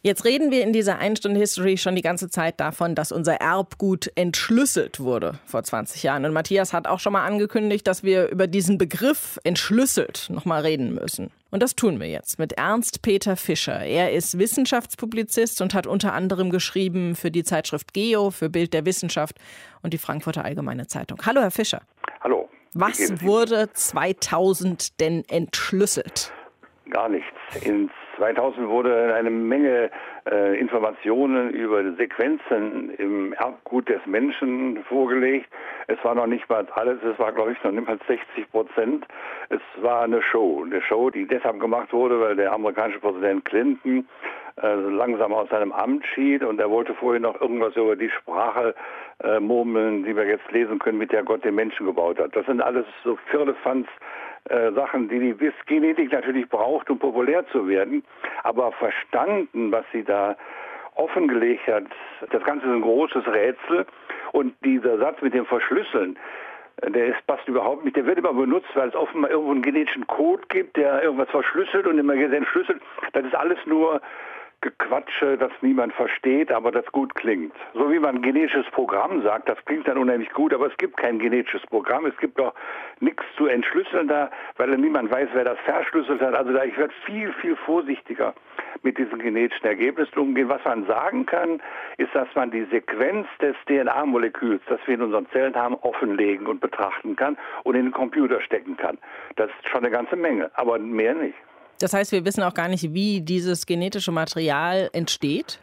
Jetzt 0.00 0.24
reden 0.24 0.52
wir 0.52 0.62
in 0.62 0.72
dieser 0.72 0.98
Einstunde 0.98 1.40
History 1.40 1.76
schon 1.76 1.96
die 1.96 2.02
ganze 2.02 2.30
Zeit 2.30 2.60
davon, 2.60 2.94
dass 2.94 3.10
unser 3.10 3.40
Erbgut 3.40 4.12
entschlüsselt 4.14 5.00
wurde 5.00 5.40
vor 5.44 5.64
20 5.64 6.04
Jahren. 6.04 6.24
Und 6.24 6.32
Matthias 6.32 6.72
hat 6.72 6.86
auch 6.86 7.00
schon 7.00 7.12
mal 7.12 7.26
angekündigt, 7.26 7.84
dass 7.84 8.04
wir 8.04 8.28
über 8.28 8.46
diesen 8.46 8.78
Begriff 8.78 9.40
entschlüsselt 9.42 10.28
nochmal 10.30 10.62
reden 10.62 10.94
müssen. 10.94 11.32
Und 11.50 11.64
das 11.64 11.74
tun 11.74 11.98
wir 11.98 12.06
jetzt 12.06 12.38
mit 12.38 12.52
Ernst 12.52 13.02
Peter 13.02 13.36
Fischer. 13.36 13.80
Er 13.80 14.12
ist 14.12 14.38
Wissenschaftspublizist 14.38 15.60
und 15.62 15.74
hat 15.74 15.88
unter 15.88 16.12
anderem 16.12 16.50
geschrieben 16.50 17.16
für 17.16 17.32
die 17.32 17.42
Zeitschrift 17.42 17.92
Geo, 17.92 18.30
für 18.30 18.48
Bild 18.48 18.74
der 18.74 18.84
Wissenschaft 18.84 19.36
und 19.82 19.94
die 19.94 19.98
Frankfurter 19.98 20.44
Allgemeine 20.44 20.86
Zeitung. 20.86 21.18
Hallo, 21.26 21.40
Herr 21.40 21.50
Fischer. 21.50 21.82
Hallo. 22.20 22.48
Was 22.72 23.20
wurde 23.20 23.72
2000 23.72 25.00
denn 25.00 25.24
entschlüsselt? 25.28 26.32
Gar 26.88 27.08
nichts. 27.08 27.26
In 27.62 27.90
2000 28.18 28.68
wurde 28.68 29.14
eine 29.14 29.30
Menge 29.30 29.90
äh, 30.30 30.58
Informationen 30.58 31.50
über 31.50 31.82
Sequenzen 31.92 32.90
im 32.98 33.32
Erbgut 33.32 33.88
des 33.88 34.04
Menschen 34.06 34.84
vorgelegt. 34.84 35.48
Es 35.86 36.02
war 36.04 36.14
noch 36.14 36.26
nicht 36.26 36.48
mal 36.48 36.66
alles, 36.74 36.98
es 37.02 37.18
war 37.18 37.32
glaube 37.32 37.52
ich 37.52 37.64
noch 37.64 37.72
nicht 37.72 37.86
mal 37.86 37.98
60 38.06 38.50
Prozent. 38.50 39.06
Es 39.48 39.60
war 39.80 40.02
eine 40.02 40.20
Show, 40.20 40.62
eine 40.64 40.82
Show, 40.82 41.10
die 41.10 41.26
deshalb 41.26 41.60
gemacht 41.60 41.92
wurde, 41.92 42.20
weil 42.20 42.36
der 42.36 42.52
amerikanische 42.52 43.00
Präsident 43.00 43.44
Clinton 43.44 44.06
äh, 44.62 44.74
langsam 44.74 45.32
aus 45.32 45.48
seinem 45.50 45.72
Amt 45.72 46.04
schied 46.06 46.42
und 46.42 46.58
er 46.58 46.68
wollte 46.70 46.92
vorher 46.94 47.20
noch 47.20 47.40
irgendwas 47.40 47.76
über 47.76 47.94
die 47.94 48.10
Sprache 48.10 48.74
äh, 49.22 49.38
murmeln, 49.38 50.04
die 50.04 50.16
wir 50.16 50.26
jetzt 50.26 50.50
lesen 50.50 50.80
können, 50.80 50.98
mit 50.98 51.12
der 51.12 51.22
Gott 51.22 51.44
den 51.44 51.54
Menschen 51.54 51.86
gebaut 51.86 52.18
hat. 52.18 52.34
Das 52.34 52.44
sind 52.46 52.60
alles 52.60 52.84
so 53.04 53.16
Firlefanz 53.30 53.86
äh, 54.48 54.72
Sachen, 54.72 55.08
die 55.08 55.18
die 55.18 55.52
Genetik 55.66 56.12
natürlich 56.12 56.48
braucht, 56.48 56.90
um 56.90 56.98
populär 56.98 57.46
zu 57.48 57.68
werden. 57.68 58.04
Aber 58.44 58.72
verstanden, 58.72 59.72
was 59.72 59.84
sie 59.92 60.04
da 60.04 60.36
offengelegt 60.94 61.66
hat, 61.66 61.84
das 62.30 62.42
Ganze 62.44 62.66
ist 62.66 62.72
ein 62.72 62.82
großes 62.82 63.26
Rätsel. 63.26 63.86
Und 64.32 64.54
dieser 64.64 64.98
Satz 64.98 65.20
mit 65.22 65.34
dem 65.34 65.46
Verschlüsseln, 65.46 66.18
äh, 66.82 66.90
der 66.90 67.06
ist, 67.08 67.26
passt 67.26 67.46
überhaupt 67.48 67.84
nicht. 67.84 67.96
Der 67.96 68.06
wird 68.06 68.18
immer 68.18 68.32
benutzt, 68.32 68.68
weil 68.74 68.88
es 68.88 68.94
offenbar 68.94 69.30
irgendwo 69.30 69.52
einen 69.52 69.62
genetischen 69.62 70.06
Code 70.06 70.42
gibt, 70.48 70.76
der 70.76 71.02
irgendwas 71.02 71.30
verschlüsselt 71.30 71.86
und 71.86 71.98
immer 71.98 72.14
entschlüsselt. 72.14 72.80
Das 73.12 73.24
ist 73.24 73.34
alles 73.34 73.58
nur 73.66 74.00
Gequatsche, 74.60 75.38
das 75.38 75.52
niemand 75.60 75.92
versteht, 75.92 76.50
aber 76.50 76.72
das 76.72 76.84
gut 76.86 77.14
klingt. 77.14 77.54
So 77.74 77.92
wie 77.92 78.00
man 78.00 78.22
genetisches 78.22 78.66
Programm 78.72 79.22
sagt, 79.22 79.48
das 79.48 79.58
klingt 79.66 79.86
dann 79.86 79.98
unheimlich 79.98 80.30
gut, 80.30 80.52
aber 80.52 80.66
es 80.66 80.76
gibt 80.78 80.96
kein 80.96 81.20
genetisches 81.20 81.62
Programm. 81.66 82.06
Es 82.06 82.16
gibt 82.16 82.40
doch 82.40 82.54
nichts 82.98 83.22
zu 83.36 83.46
entschlüsseln 83.46 84.08
da, 84.08 84.30
weil 84.56 84.76
niemand 84.76 85.12
weiß, 85.12 85.28
wer 85.32 85.44
das 85.44 85.58
verschlüsselt 85.60 86.20
hat. 86.20 86.34
Also 86.34 86.52
da 86.52 86.64
ich 86.64 86.76
werde 86.76 86.92
viel, 87.06 87.32
viel 87.34 87.54
vorsichtiger 87.54 88.34
mit 88.82 88.98
diesen 88.98 89.20
genetischen 89.20 89.66
Ergebnissen 89.66 90.18
umgehen. 90.18 90.48
Was 90.48 90.64
man 90.64 90.86
sagen 90.86 91.24
kann, 91.26 91.62
ist, 91.96 92.14
dass 92.14 92.28
man 92.34 92.50
die 92.50 92.64
Sequenz 92.64 93.28
des 93.40 93.54
DNA-Moleküls, 93.66 94.62
das 94.68 94.80
wir 94.86 94.94
in 94.94 95.02
unseren 95.02 95.28
Zellen 95.30 95.54
haben, 95.54 95.74
offenlegen 95.76 96.46
und 96.48 96.60
betrachten 96.60 97.14
kann 97.14 97.36
und 97.62 97.76
in 97.76 97.86
den 97.86 97.92
Computer 97.92 98.40
stecken 98.40 98.76
kann. 98.76 98.98
Das 99.36 99.50
ist 99.50 99.68
schon 99.68 99.84
eine 99.84 99.90
ganze 99.90 100.16
Menge, 100.16 100.50
aber 100.54 100.78
mehr 100.78 101.14
nicht. 101.14 101.38
Das 101.80 101.92
heißt, 101.92 102.12
wir 102.12 102.24
wissen 102.24 102.42
auch 102.42 102.54
gar 102.54 102.68
nicht, 102.68 102.92
wie 102.92 103.20
dieses 103.20 103.66
genetische 103.66 104.12
Material 104.12 104.90
entsteht? 104.92 105.60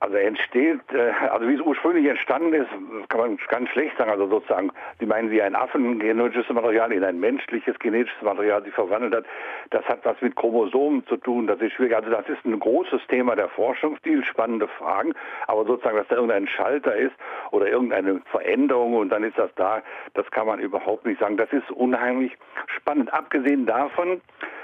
Also 0.00 0.16
entsteht, 0.16 0.80
äh, 0.92 1.10
also 1.28 1.48
wie 1.48 1.54
es 1.54 1.60
ursprünglich 1.60 2.06
entstanden 2.06 2.52
ist, 2.54 2.68
kann 3.08 3.18
man 3.18 3.38
ganz 3.48 3.68
schlecht 3.70 3.98
sagen. 3.98 4.12
Also 4.12 4.28
sozusagen, 4.28 4.70
Sie 5.00 5.06
meinen, 5.06 5.32
wie 5.32 5.42
ein 5.42 5.56
Affen 5.56 5.98
genetisches 5.98 6.48
Material 6.50 6.92
in 6.92 7.02
ein 7.02 7.18
menschliches 7.18 7.76
genetisches 7.80 8.22
Material 8.22 8.62
sich 8.62 8.72
verwandelt 8.72 9.12
hat, 9.12 9.24
das 9.70 9.84
hat 9.86 10.04
was 10.04 10.20
mit 10.20 10.36
Chromosomen 10.36 11.04
zu 11.08 11.16
tun. 11.16 11.48
Das 11.48 11.60
ist 11.60 11.72
schwierig. 11.72 11.96
Also 11.96 12.10
das 12.10 12.28
ist 12.28 12.44
ein 12.44 12.60
großes 12.60 13.00
Thema 13.08 13.34
der 13.34 13.48
Forschung, 13.48 13.98
viel 14.04 14.24
spannende 14.24 14.68
Fragen. 14.68 15.14
Aber 15.48 15.64
sozusagen, 15.64 15.96
dass 15.96 16.06
da 16.06 16.14
irgendein 16.14 16.46
Schalter 16.46 16.94
ist 16.94 17.16
oder 17.50 17.68
irgendeine 17.68 18.20
Veränderung 18.30 18.94
und 18.94 19.08
dann 19.08 19.24
ist 19.24 19.36
das 19.36 19.50
da, 19.56 19.82
das 20.14 20.30
kann 20.30 20.46
man 20.46 20.60
überhaupt 20.60 21.06
nicht 21.06 21.18
sagen. 21.18 21.36
Das 21.36 21.52
ist 21.52 21.72
unheimlich 21.72 22.38
spannend. 22.68 23.12
Abgesehen 23.12 23.66
davon, 23.66 24.20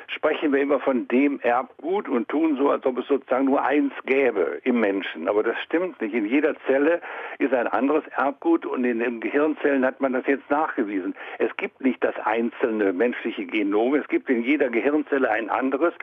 sprechen 0.08 0.52
wir 0.52 0.60
immer 0.60 0.80
von 0.80 1.08
dem 1.08 1.40
Erbgut 1.40 2.08
und 2.08 2.28
tun 2.28 2.56
so, 2.56 2.70
als 2.70 2.84
ob 2.86 2.98
es 2.98 3.06
sozusagen 3.06 3.46
nur 3.46 3.62
eins 3.62 3.92
gäbe 4.04 4.60
im 4.64 4.80
Menschen. 4.80 5.28
Aber 5.28 5.42
das 5.42 5.56
stimmt 5.62 6.00
nicht. 6.00 6.14
In 6.14 6.26
jeder 6.26 6.54
Zelle 6.66 7.00
ist 7.38 7.52
ein 7.54 7.66
anderes 7.66 8.04
Erbgut 8.16 8.66
und 8.66 8.84
in 8.84 9.00
den 9.00 9.20
Gehirnzellen 9.20 9.84
hat 9.84 10.00
man 10.00 10.12
das 10.12 10.26
jetzt 10.26 10.48
nachgewiesen. 10.50 11.14
Es 11.38 11.56
gibt 11.56 11.80
nicht 11.80 12.02
das 12.02 12.14
einzelne 12.24 12.92
menschliche 12.92 13.46
Genom. 13.46 13.94
Es 13.94 14.08
gibt 14.08 14.28
in 14.30 14.42
jeder 14.42 14.68
Gehirnzelle 14.68 15.30
ein 15.30 15.50
anderes. 15.50 15.94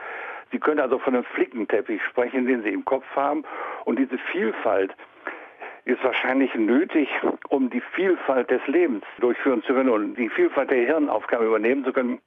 Sie 0.52 0.60
können 0.60 0.80
also 0.80 1.00
von 1.00 1.16
einem 1.16 1.24
Flickenteppich 1.24 2.02
sprechen, 2.04 2.46
den 2.46 2.64
Sie 2.64 2.70
im 2.70 2.84
Kopf 2.84 3.06
haben. 3.16 3.44
Und 3.86 4.00
diese 4.00 4.18
Vielfalt, 4.18 4.94
ist 5.86 6.04
wahrscheinlich 6.04 6.54
nötig, 6.56 7.10
um 7.50 7.70
die 7.70 7.82
Vielfalt 7.96 8.52
des 8.52 8.66
Lebens 8.68 9.04
durchführen 9.20 9.64
zu 9.64 9.74
können 9.74 9.90
und 9.90 10.16
die 10.16 10.30
Vielfalt 10.30 10.70
der 10.70 10.86
Hirnaufgabe 10.86 11.46
übernehmen 11.46 11.84
zu 11.84 11.92
können. 11.92 12.20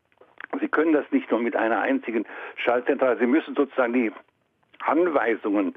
Sie 0.61 0.69
können 0.69 0.93
das 0.93 1.05
nicht 1.11 1.31
nur 1.31 1.41
mit 1.41 1.57
einer 1.57 1.81
einzigen 1.81 2.25
Schaltzentrale. 2.57 3.19
Sie 3.19 3.27
müssen 3.27 3.55
sozusagen 3.55 3.93
die 3.93 4.13
Anweisungen, 4.81 5.75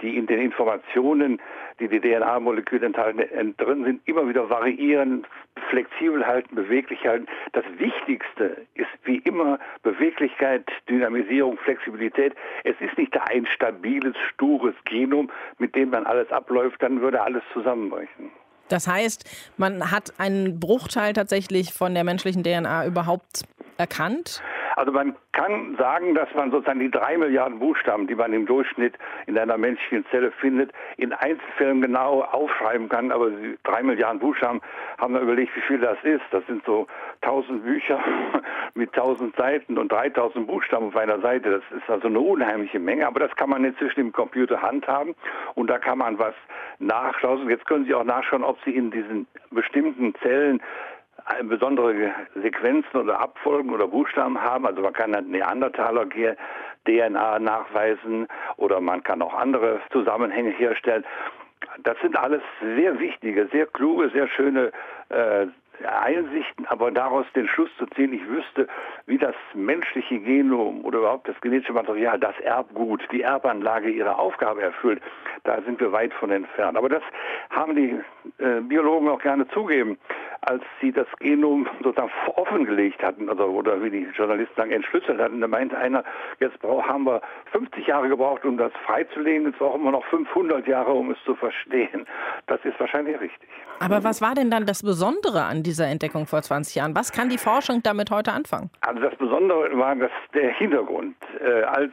die 0.00 0.16
in 0.16 0.26
den 0.26 0.40
Informationen, 0.40 1.40
die 1.78 1.88
die 1.88 2.00
DNA-Moleküle 2.00 2.86
enthalten, 2.86 3.54
drin 3.56 3.84
sind, 3.84 4.00
immer 4.06 4.28
wieder 4.28 4.48
variieren, 4.48 5.26
flexibel 5.68 6.26
halten, 6.26 6.54
beweglich 6.54 7.06
halten. 7.06 7.26
Das 7.52 7.64
Wichtigste 7.78 8.66
ist 8.74 8.88
wie 9.04 9.18
immer 9.18 9.58
Beweglichkeit, 9.82 10.70
Dynamisierung, 10.88 11.58
Flexibilität. 11.58 12.34
Es 12.64 12.80
ist 12.80 12.96
nicht 12.98 13.18
ein 13.30 13.46
stabiles, 13.46 14.16
stures 14.28 14.74
Genom, 14.84 15.30
mit 15.58 15.74
dem 15.74 15.90
dann 15.90 16.06
alles 16.06 16.30
abläuft, 16.32 16.82
dann 16.82 17.00
würde 17.00 17.20
alles 17.22 17.42
zusammenbrechen. 17.52 18.30
Das 18.70 18.86
heißt, 18.86 19.24
man 19.56 19.90
hat 19.90 20.14
einen 20.18 20.58
Bruchteil 20.60 21.12
tatsächlich 21.12 21.72
von 21.72 21.92
der 21.92 22.04
menschlichen 22.04 22.42
DNA 22.42 22.86
überhaupt 22.86 23.42
erkannt? 23.76 24.40
Also 24.80 24.92
man 24.92 25.14
kann 25.32 25.76
sagen, 25.76 26.14
dass 26.14 26.32
man 26.34 26.50
sozusagen 26.50 26.80
die 26.80 26.90
drei 26.90 27.18
Milliarden 27.18 27.58
Buchstaben, 27.58 28.06
die 28.06 28.14
man 28.14 28.32
im 28.32 28.46
Durchschnitt 28.46 28.94
in 29.26 29.36
einer 29.36 29.58
menschlichen 29.58 30.06
Zelle 30.10 30.30
findet, 30.30 30.72
in 30.96 31.12
Einzelfällen 31.12 31.82
genau 31.82 32.22
aufschreiben 32.22 32.88
kann. 32.88 33.12
Aber 33.12 33.28
die 33.28 33.58
drei 33.62 33.82
Milliarden 33.82 34.20
Buchstaben 34.20 34.62
haben 34.96 35.12
wir 35.12 35.20
überlegt, 35.20 35.54
wie 35.54 35.60
viel 35.60 35.80
das 35.80 35.98
ist. 36.02 36.22
Das 36.30 36.46
sind 36.46 36.64
so 36.64 36.86
1000 37.20 37.62
Bücher 37.62 38.02
mit 38.74 38.96
1000 38.96 39.36
Seiten 39.36 39.76
und 39.76 39.92
3000 39.92 40.46
Buchstaben 40.46 40.86
auf 40.86 40.96
einer 40.96 41.20
Seite. 41.20 41.50
Das 41.50 41.78
ist 41.78 41.90
also 41.90 42.08
eine 42.08 42.18
unheimliche 42.18 42.78
Menge. 42.78 43.06
Aber 43.06 43.20
das 43.20 43.36
kann 43.36 43.50
man 43.50 43.62
inzwischen 43.62 44.00
im 44.00 44.12
Computer 44.12 44.62
handhaben 44.62 45.14
und 45.56 45.68
da 45.68 45.78
kann 45.78 45.98
man 45.98 46.18
was 46.18 46.34
nachschauen. 46.78 47.50
Jetzt 47.50 47.66
können 47.66 47.84
Sie 47.84 47.92
auch 47.92 48.04
nachschauen, 48.04 48.44
ob 48.44 48.56
Sie 48.64 48.74
in 48.74 48.90
diesen 48.90 49.26
bestimmten 49.50 50.14
Zellen 50.22 50.62
besondere 51.44 52.12
Sequenzen 52.34 53.00
oder 53.00 53.20
Abfolgen 53.20 53.70
oder 53.70 53.86
Buchstaben 53.86 54.40
haben. 54.40 54.66
Also 54.66 54.82
man 54.82 54.92
kann 54.92 55.10
Neandertaler 55.10 56.06
DNA 56.86 57.38
nachweisen 57.38 58.26
oder 58.56 58.80
man 58.80 59.02
kann 59.02 59.22
auch 59.22 59.34
andere 59.34 59.80
Zusammenhänge 59.92 60.50
herstellen. 60.50 61.04
Das 61.82 61.96
sind 62.00 62.16
alles 62.16 62.42
sehr 62.76 62.98
wichtige, 62.98 63.46
sehr 63.52 63.66
kluge, 63.66 64.10
sehr 64.10 64.28
schöne 64.28 64.72
äh, 65.10 65.46
Einsichten, 65.86 66.66
aber 66.66 66.90
daraus 66.90 67.26
den 67.34 67.48
Schluss 67.48 67.70
zu 67.78 67.86
ziehen, 67.86 68.12
ich 68.12 68.26
wüsste, 68.28 68.68
wie 69.06 69.18
das 69.18 69.34
menschliche 69.54 70.18
Genom 70.18 70.84
oder 70.84 70.98
überhaupt 70.98 71.28
das 71.28 71.40
genetische 71.40 71.72
Material, 71.72 72.18
das 72.18 72.38
Erbgut, 72.40 73.02
die 73.12 73.22
Erbanlage 73.22 73.88
ihre 73.88 74.18
Aufgabe 74.18 74.62
erfüllt, 74.62 75.00
da 75.44 75.60
sind 75.62 75.80
wir 75.80 75.92
weit 75.92 76.12
von 76.14 76.30
entfernt. 76.30 76.76
Aber 76.76 76.88
das 76.88 77.02
haben 77.50 77.74
die 77.74 77.98
äh, 78.42 78.60
Biologen 78.60 79.08
auch 79.08 79.20
gerne 79.20 79.48
zugeben, 79.48 79.98
als 80.42 80.62
sie 80.80 80.92
das 80.92 81.06
Genom 81.18 81.68
sozusagen 81.82 82.10
offengelegt 82.36 83.02
hatten, 83.02 83.28
also, 83.28 83.44
oder 83.44 83.82
wie 83.82 83.90
die 83.90 84.08
Journalisten 84.16 84.54
sagen, 84.56 84.70
entschlüsselt 84.70 85.20
hatten. 85.20 85.40
Da 85.40 85.46
meinte 85.46 85.76
einer, 85.76 86.04
jetzt 86.38 86.62
haben 86.62 87.04
wir 87.04 87.20
50 87.52 87.86
Jahre 87.86 88.08
gebraucht, 88.08 88.44
um 88.44 88.56
das 88.56 88.72
freizulegen, 88.86 89.46
jetzt 89.46 89.58
brauchen 89.58 89.82
wir 89.82 89.90
noch 89.90 90.04
500 90.06 90.66
Jahre, 90.66 90.92
um 90.92 91.10
es 91.10 91.18
zu 91.24 91.34
verstehen. 91.34 92.06
Das 92.46 92.60
ist 92.64 92.78
wahrscheinlich 92.80 93.20
richtig. 93.20 93.48
Aber 93.80 94.04
was 94.04 94.20
war 94.22 94.34
denn 94.34 94.50
dann 94.50 94.66
das 94.66 94.82
Besondere 94.82 95.44
an 95.44 95.62
dieser 95.62 95.86
Entdeckung 95.86 96.26
vor 96.26 96.42
20 96.42 96.74
Jahren? 96.74 96.94
Was 96.94 97.12
kann 97.12 97.28
die 97.28 97.38
Forschung 97.38 97.82
damit 97.82 98.10
heute 98.10 98.32
anfangen? 98.32 98.70
Also 98.80 99.00
das 99.00 99.14
Besondere 99.16 99.76
war 99.78 99.94
das, 99.96 100.10
der 100.34 100.50
Hintergrund. 100.52 101.16
Äh, 101.40 101.62
als 101.62 101.92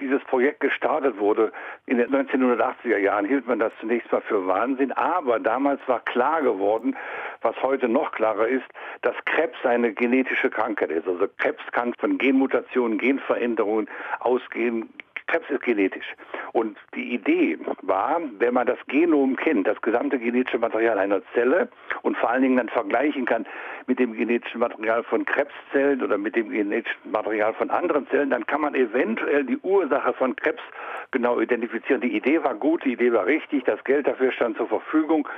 dieses 0.00 0.22
Projekt 0.24 0.60
gestartet 0.60 1.18
wurde, 1.18 1.52
in 1.86 1.98
den 1.98 2.08
1980er 2.10 2.98
Jahren 2.98 3.24
hielt 3.24 3.46
man 3.46 3.58
das 3.58 3.72
zunächst 3.80 4.10
mal 4.12 4.20
für 4.20 4.46
Wahnsinn, 4.46 4.92
aber 4.92 5.40
damals 5.40 5.80
war 5.86 6.00
klar 6.00 6.42
geworden, 6.42 6.96
was 7.42 7.60
heute 7.62 7.88
noch 7.88 8.12
klarer 8.12 8.48
ist, 8.48 8.66
dass 9.02 9.14
Krebs 9.24 9.58
eine 9.64 9.92
genetische 9.92 10.50
Krankheit 10.50 10.90
ist. 10.90 11.06
Also 11.06 11.26
Krebs 11.38 11.62
kann 11.72 11.94
von 11.98 12.18
Genmutationen, 12.18 12.98
Genveränderungen 12.98 13.88
ausgehen. 14.20 14.88
Krebs 15.28 15.48
ist 15.50 15.62
genetisch. 15.62 16.14
Und 16.52 16.76
die 16.94 17.14
Idee 17.14 17.58
war, 17.82 18.20
wenn 18.38 18.54
man 18.54 18.66
das 18.66 18.78
Genom 18.88 19.36
kennt, 19.36 19.66
das 19.66 19.80
gesamte 19.80 20.18
genetische 20.18 20.58
Material 20.58 20.98
einer 20.98 21.20
Zelle 21.34 21.68
und 22.02 22.16
vor 22.16 22.30
allen 22.30 22.42
Dingen 22.42 22.56
dann 22.56 22.68
vergleichen 22.68 23.26
kann 23.26 23.46
mit 23.86 23.98
dem 23.98 24.14
genetischen 24.14 24.60
Material 24.60 25.04
von 25.04 25.24
Krebszellen 25.24 26.02
oder 26.02 26.18
mit 26.18 26.34
dem 26.34 26.50
genetischen 26.50 27.12
Material 27.12 27.54
von 27.54 27.70
anderen 27.70 28.08
Zellen, 28.08 28.30
dann 28.30 28.46
kann 28.46 28.62
man 28.62 28.74
eventuell 28.74 29.44
die 29.44 29.58
Ursache 29.58 30.12
von 30.14 30.34
Krebs 30.36 30.62
genau 31.10 31.40
identifizieren. 31.40 32.00
Die 32.00 32.16
Idee 32.16 32.42
war 32.42 32.54
gut, 32.54 32.84
die 32.84 32.92
Idee 32.92 33.12
war 33.12 33.26
richtig, 33.26 33.64
das 33.64 33.82
Geld 33.84 34.06
dafür 34.06 34.32
stand 34.32 34.56
zur 34.56 34.68
Verfügung. 34.68 35.28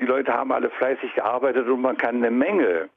Die 0.00 0.06
Leute 0.06 0.32
haben 0.32 0.52
alle 0.52 0.70
fleißig 0.70 1.14
gearbeitet 1.14 1.68
und 1.68 1.80
man 1.80 1.96
kann 1.96 2.16
eine 2.16 2.30
Menge 2.30 2.88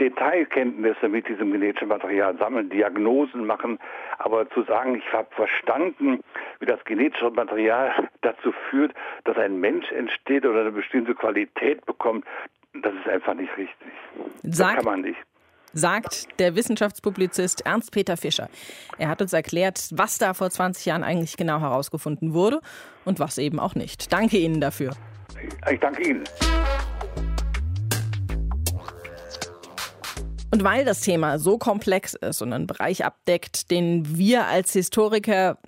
Detailkenntnisse 0.00 1.08
mit 1.08 1.28
diesem 1.28 1.52
genetischen 1.52 1.88
Material 1.88 2.36
sammeln, 2.38 2.70
Diagnosen 2.70 3.44
machen, 3.46 3.78
aber 4.18 4.48
zu 4.50 4.62
sagen, 4.62 4.94
ich 4.94 5.12
habe 5.12 5.28
verstanden, 5.34 6.20
wie 6.60 6.66
das 6.66 6.82
genetische 6.84 7.30
Material 7.30 8.08
dazu 8.20 8.52
führt, 8.70 8.94
dass 9.24 9.36
ein 9.36 9.58
Mensch 9.60 9.90
entsteht 9.92 10.46
oder 10.46 10.60
eine 10.60 10.72
bestimmte 10.72 11.14
Qualität 11.14 11.84
bekommt, 11.86 12.24
das 12.74 12.92
ist 12.94 13.08
einfach 13.08 13.34
nicht 13.34 13.50
richtig. 13.56 13.88
Sagt, 14.42 14.78
das 14.78 14.84
kann 14.84 14.84
man 14.84 15.00
nicht. 15.02 15.18
Sagt 15.72 16.40
der 16.40 16.56
Wissenschaftspublizist 16.56 17.66
Ernst-Peter 17.66 18.16
Fischer. 18.16 18.48
Er 18.98 19.08
hat 19.08 19.20
uns 19.20 19.32
erklärt, 19.32 19.90
was 19.92 20.18
da 20.18 20.32
vor 20.32 20.48
20 20.48 20.86
Jahren 20.86 21.04
eigentlich 21.04 21.36
genau 21.36 21.60
herausgefunden 21.60 22.32
wurde 22.32 22.60
und 23.04 23.20
was 23.20 23.38
eben 23.38 23.60
auch 23.60 23.74
nicht. 23.74 24.12
Danke 24.12 24.38
Ihnen 24.38 24.60
dafür. 24.60 24.92
Ich 25.70 25.78
danke 25.78 26.02
Ihnen. 26.02 26.24
Und 30.50 30.64
weil 30.64 30.84
das 30.84 31.02
Thema 31.02 31.38
so 31.38 31.58
komplex 31.58 32.14
ist 32.14 32.40
und 32.40 32.52
einen 32.52 32.66
Bereich 32.66 33.04
abdeckt, 33.04 33.70
den 33.70 34.16
wir 34.16 34.46
als 34.46 34.72
Historiker, 34.72 35.58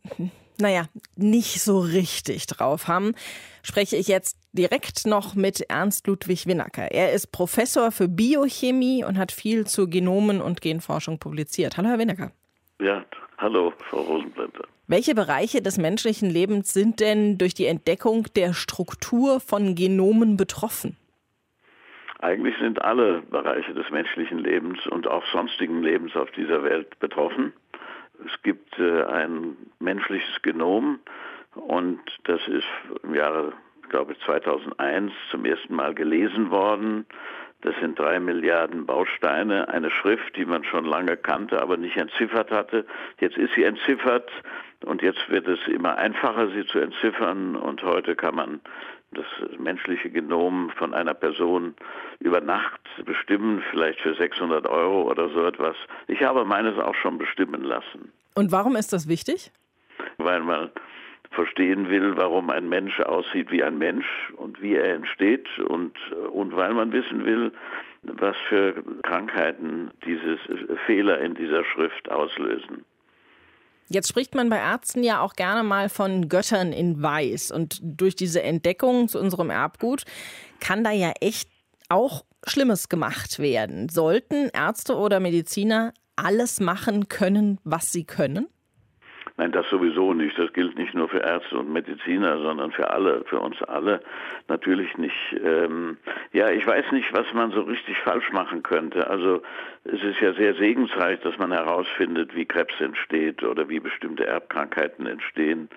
naja, 0.59 0.87
nicht 1.17 1.61
so 1.61 1.81
richtig 1.81 2.47
drauf 2.47 2.89
haben, 2.89 3.15
spreche 3.63 3.97
ich 3.97 4.09
jetzt 4.09 4.39
direkt 4.53 5.07
noch 5.07 5.35
mit 5.35 5.61
Ernst 5.69 6.07
Ludwig 6.07 6.47
Winnacker. 6.47 6.91
Er 6.93 7.13
ist 7.13 7.31
Professor 7.31 7.93
für 7.93 8.09
Biochemie 8.09 9.05
und 9.05 9.19
hat 9.19 9.33
viel 9.33 9.67
zu 9.67 9.89
Genomen 9.89 10.41
und 10.41 10.63
Genforschung 10.63 11.19
publiziert. 11.19 11.77
Hallo, 11.77 11.91
Herr 11.91 11.99
Winnacker. 11.99 12.33
Ja, 12.81 13.05
hallo, 13.37 13.75
Frau 13.91 14.01
Rosenblätter. 14.01 14.65
Welche 14.87 15.15
Bereiche 15.15 15.63
des 15.63 15.79
menschlichen 15.79 16.31
Lebens 16.31 16.73
sind 16.73 17.01
denn 17.01 17.39
durch 17.39 17.55
die 17.55 17.67
Entdeckung 17.67 18.27
der 18.35 18.55
Struktur 18.55 19.39
von 19.41 19.75
Genomen 19.75 20.37
betroffen? 20.37 20.97
Eigentlich 22.23 22.55
sind 22.59 22.83
alle 22.83 23.23
Bereiche 23.23 23.73
des 23.73 23.89
menschlichen 23.91 24.39
Lebens 24.39 24.87
und 24.87 25.07
auch 25.07 25.25
sonstigen 25.33 25.83
Lebens 25.83 26.15
auf 26.17 26.31
dieser 26.33 26.63
Welt 26.63 26.99
betroffen. 26.99 27.55
Es 28.27 28.43
gibt 28.43 28.79
äh, 28.79 29.05
ein 29.05 29.57
menschliches 29.79 30.43
Genom 30.43 30.99
und 31.55 32.01
das 32.25 32.47
ist 32.47 32.67
im 33.03 33.15
Jahre, 33.15 33.55
glaube 33.89 34.13
ich, 34.13 34.21
2001 34.21 35.13
zum 35.31 35.47
ersten 35.47 35.75
Mal 35.75 35.95
gelesen 35.95 36.51
worden. 36.51 37.07
Das 37.63 37.75
sind 37.81 37.99
drei 37.99 38.21
Milliarden 38.21 38.85
Bausteine, 38.85 39.69
eine 39.69 39.91
Schrift, 39.91 40.37
die 40.37 40.45
man 40.45 40.65
schon 40.65 40.85
lange 40.85 41.17
kannte, 41.17 41.61
aber 41.61 41.79
nicht 41.79 41.97
entziffert 41.97 42.51
hatte. 42.51 42.87
Jetzt 43.19 43.39
ist 43.39 43.55
sie 43.55 43.65
entziffert 43.65 44.31
und 44.85 45.01
jetzt 45.01 45.29
wird 45.31 45.47
es 45.47 45.67
immer 45.69 45.97
einfacher, 45.97 46.49
sie 46.49 46.67
zu 46.67 46.79
entziffern 46.81 47.57
und 47.57 47.83
heute 47.83 48.15
kann 48.15 48.35
man 48.35 48.61
das 49.13 49.27
menschliche 49.59 50.11
Genom 50.11 50.71
von 50.77 50.95
einer 50.95 51.15
Person 51.15 51.75
über 52.21 52.41
Nacht 52.41 52.81
bestimmen, 53.05 53.63
vielleicht 53.71 54.01
für 54.01 54.15
600 54.15 54.67
Euro 54.67 55.11
oder 55.11 55.29
so 55.31 55.45
etwas. 55.45 55.77
Ich 56.07 56.23
habe 56.23 56.45
meines 56.45 56.79
auch 56.79 56.95
schon 56.95 57.19
bestimmen 57.19 57.63
lassen. 57.63 58.13
Und 58.35 58.53
warum 58.53 58.77
ist 58.77 58.93
das 58.93 59.09
wichtig? 59.09 59.51
Weil 60.19 60.41
man 60.41 60.71
verstehen 61.31 61.89
will, 61.89 62.17
warum 62.17 62.51
ein 62.51 62.69
Mensch 62.69 63.01
aussieht 63.01 63.51
wie 63.51 63.63
ein 63.63 63.79
Mensch 63.79 64.07
und 64.37 64.61
wie 64.63 64.75
er 64.75 64.95
entsteht 64.95 65.47
und, 65.59 65.97
und 66.33 66.57
weil 66.57 66.75
man 66.75 66.93
wissen 66.93 67.25
will, 67.25 67.53
was 68.03 68.37
für 68.49 68.83
Krankheiten 69.03 69.91
diese 70.05 70.39
Fehler 70.87 71.21
in 71.21 71.35
dieser 71.35 71.65
Schrift 71.65 72.11
auslösen. 72.11 72.85
Jetzt 73.93 74.09
spricht 74.09 74.37
man 74.37 74.49
bei 74.49 74.59
Ärzten 74.59 75.03
ja 75.03 75.21
auch 75.21 75.35
gerne 75.35 75.65
mal 75.65 75.89
von 75.89 76.29
Göttern 76.29 76.73
in 76.73 77.03
Weiß. 77.03 77.51
Und 77.51 77.81
durch 77.83 78.15
diese 78.15 78.41
Entdeckung 78.41 79.09
zu 79.09 79.19
unserem 79.19 79.51
Erbgut 79.51 80.05
kann 80.61 80.85
da 80.85 80.93
ja 80.93 81.13
echt 81.21 81.51
auch 81.89 82.25
Schlimmes 82.47 82.89
gemacht 82.89 83.41
werden. 83.41 83.89
Sollten 83.89 84.49
Ärzte 84.55 84.95
oder 84.95 85.19
Mediziner 85.19 85.93
alles 86.15 86.61
machen 86.61 87.09
können, 87.09 87.59
was 87.65 87.91
sie 87.91 88.05
können? 88.05 88.47
Nein, 89.41 89.53
das 89.53 89.69
sowieso 89.71 90.13
nicht. 90.13 90.39
Das 90.39 90.53
gilt 90.53 90.79
nicht 90.79 90.95
nur 90.95 91.09
für 91.09 91.21
Ärzte 91.21 91.59
und 91.59 91.73
Mediziner, 91.73 92.39
sondern 92.43 92.73
für 92.73 92.91
alle, 92.91 93.25
für 93.25 93.41
uns 93.41 93.61
alle. 93.63 94.03
Natürlich 94.49 94.97
nicht. 94.99 95.17
Ähm, 95.43 95.97
ja, 96.33 96.51
ich 96.51 96.67
weiß 96.67 96.93
nicht, 96.93 97.13
was 97.13 97.25
man 97.33 97.51
so 97.51 97.63
richtig 97.63 97.97
falsch 98.05 98.31
machen 98.33 98.63
könnte. 98.63 99.09
Also 99.09 99.43
es 99.85 100.03
ist 100.03 100.21
ja 100.21 100.35
sehr 100.35 100.55
segensreich, 100.55 101.21
dass 101.21 101.39
man 101.39 101.53
herausfindet, 101.53 102.35
wie 102.35 102.45
Krebs 102.45 102.79
entsteht 102.81 103.43
oder 103.43 103.69
wie 103.71 103.81
bestimmte 103.81 104.27
Erbkrankheiten 104.27 105.07
entstehen, 105.07 105.71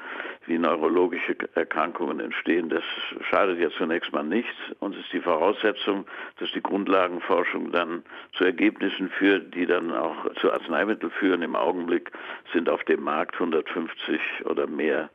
wie 0.46 0.58
neurologische 0.58 1.38
Erkrankungen 1.56 2.20
entstehen. 2.20 2.68
Das 2.68 2.84
schadet 3.30 3.60
ja 3.60 3.70
zunächst 3.70 4.12
mal 4.12 4.24
nichts. 4.24 4.54
Uns 4.80 4.98
ist 4.98 5.14
die 5.14 5.22
Voraussetzung, 5.22 6.06
dass 6.38 6.52
die 6.52 6.62
Grundlagenforschung 6.62 7.72
dann 7.72 8.04
zu 8.34 8.44
Ergebnissen 8.44 9.10
führt, 9.10 9.56
die 9.56 9.66
dann 9.66 9.94
auch 9.94 10.34
zu 10.36 10.52
Arzneimitteln 10.52 11.12
führen. 11.12 11.42
Im 11.42 11.56
Augenblick 11.56 12.12
sind 12.52 12.70
auf 12.70 12.84
dem 12.84 13.04
Markt 13.04 13.36
150 13.36 14.20
oder 14.44 14.68
mehr 14.68 15.10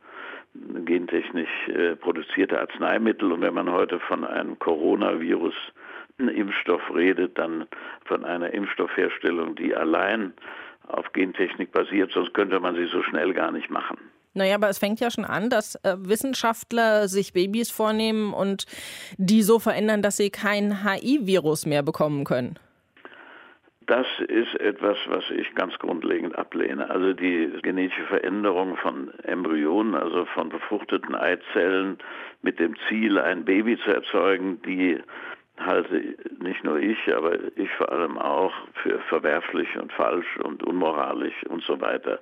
gentechnisch 0.85 1.67
äh, 1.67 1.95
produzierte 1.95 2.59
Arzneimittel. 2.59 3.31
Und 3.31 3.41
wenn 3.41 3.53
man 3.53 3.71
heute 3.71 3.99
von 3.99 4.25
einem 4.25 4.57
Coronavirus 4.57 5.53
Impfstoff 6.27 6.81
redet, 6.93 7.37
dann 7.37 7.67
von 8.05 8.25
einer 8.25 8.53
Impfstoffherstellung, 8.53 9.55
die 9.55 9.73
allein 9.75 10.33
auf 10.87 11.13
Gentechnik 11.13 11.71
basiert, 11.71 12.11
sonst 12.11 12.33
könnte 12.33 12.59
man 12.59 12.75
sie 12.75 12.87
so 12.87 13.03
schnell 13.03 13.33
gar 13.33 13.51
nicht 13.51 13.69
machen. 13.69 13.97
Naja, 14.33 14.55
aber 14.55 14.69
es 14.69 14.77
fängt 14.77 14.99
ja 14.99 15.09
schon 15.09 15.25
an, 15.25 15.49
dass 15.49 15.75
äh, 15.83 15.95
Wissenschaftler 15.97 17.07
sich 17.07 17.33
Babys 17.33 17.71
vornehmen 17.71 18.33
und 18.33 18.65
die 19.17 19.41
so 19.41 19.59
verändern, 19.59 20.01
dass 20.01 20.17
sie 20.17 20.29
kein 20.29 20.83
HIV-Virus 20.83 21.65
mehr 21.65 21.83
bekommen 21.83 22.25
können. 22.25 22.59
Das 23.87 24.05
ist 24.27 24.53
etwas, 24.59 24.97
was 25.07 25.23
ich 25.31 25.55
ganz 25.55 25.73
grundlegend 25.79 26.37
ablehne. 26.37 26.91
Also 26.91 27.13
die 27.13 27.51
genetische 27.63 28.03
Veränderung 28.03 28.77
von 28.77 29.11
Embryonen, 29.23 29.95
also 29.95 30.25
von 30.25 30.49
befruchteten 30.49 31.15
Eizellen 31.15 31.97
mit 32.43 32.59
dem 32.59 32.75
Ziel, 32.87 33.17
ein 33.17 33.45
Baby 33.45 33.79
zu 33.83 33.89
erzeugen, 33.91 34.61
die 34.61 34.99
halte 35.65 36.15
nicht 36.39 36.63
nur 36.63 36.79
ich, 36.79 36.97
aber 37.13 37.33
ich 37.55 37.69
vor 37.71 37.91
allem 37.91 38.17
auch 38.17 38.53
für 38.81 38.99
verwerflich 39.09 39.67
und 39.79 39.91
falsch 39.93 40.37
und 40.43 40.63
unmoralisch 40.63 41.45
und 41.47 41.63
so 41.63 41.79
weiter. 41.81 42.19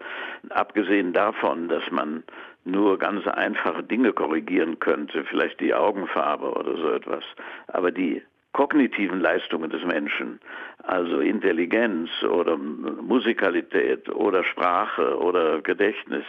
Abgesehen 0.49 1.13
davon, 1.13 1.69
dass 1.69 1.89
man 1.91 2.23
nur 2.65 2.99
ganz 2.99 3.25
einfache 3.27 3.83
Dinge 3.83 4.11
korrigieren 4.13 4.79
könnte, 4.79 5.23
vielleicht 5.25 5.59
die 5.59 5.73
Augenfarbe 5.73 6.51
oder 6.51 6.75
so 6.77 6.91
etwas, 6.91 7.23
aber 7.67 7.91
die 7.91 8.21
kognitiven 8.57 9.21
Leistungen 9.21 9.69
des 9.69 9.83
Menschen, 9.85 10.39
also 10.83 11.19
Intelligenz 11.19 12.09
oder 12.23 12.57
Musikalität 12.57 14.09
oder 14.09 14.43
Sprache 14.43 15.15
oder 15.19 15.61
Gedächtnis, 15.61 16.25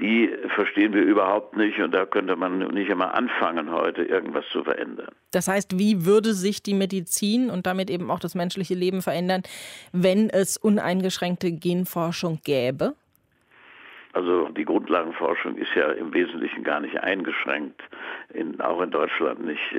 die 0.00 0.28
verstehen 0.56 0.92
wir 0.92 1.02
überhaupt 1.02 1.56
nicht 1.56 1.78
und 1.78 1.92
da 1.92 2.06
könnte 2.06 2.34
man 2.34 2.58
nicht 2.58 2.90
einmal 2.90 3.12
anfangen, 3.12 3.70
heute 3.70 4.02
irgendwas 4.02 4.44
zu 4.50 4.64
verändern. 4.64 5.14
Das 5.30 5.46
heißt, 5.46 5.78
wie 5.78 6.04
würde 6.04 6.34
sich 6.34 6.60
die 6.60 6.74
Medizin 6.74 7.50
und 7.50 7.66
damit 7.66 7.88
eben 7.88 8.10
auch 8.10 8.18
das 8.18 8.34
menschliche 8.34 8.74
Leben 8.74 9.00
verändern, 9.00 9.42
wenn 9.92 10.28
es 10.28 10.56
uneingeschränkte 10.56 11.52
Genforschung 11.52 12.40
gäbe? 12.44 12.94
Also 14.12 14.48
die 14.48 14.64
Grundlagenforschung 14.64 15.56
ist 15.56 15.72
ja 15.76 15.92
im 15.92 16.12
Wesentlichen 16.12 16.64
gar 16.64 16.80
nicht 16.80 16.98
eingeschränkt, 16.98 17.80
in, 18.34 18.60
auch 18.60 18.80
in 18.80 18.90
Deutschland 18.90 19.44
nicht, 19.44 19.72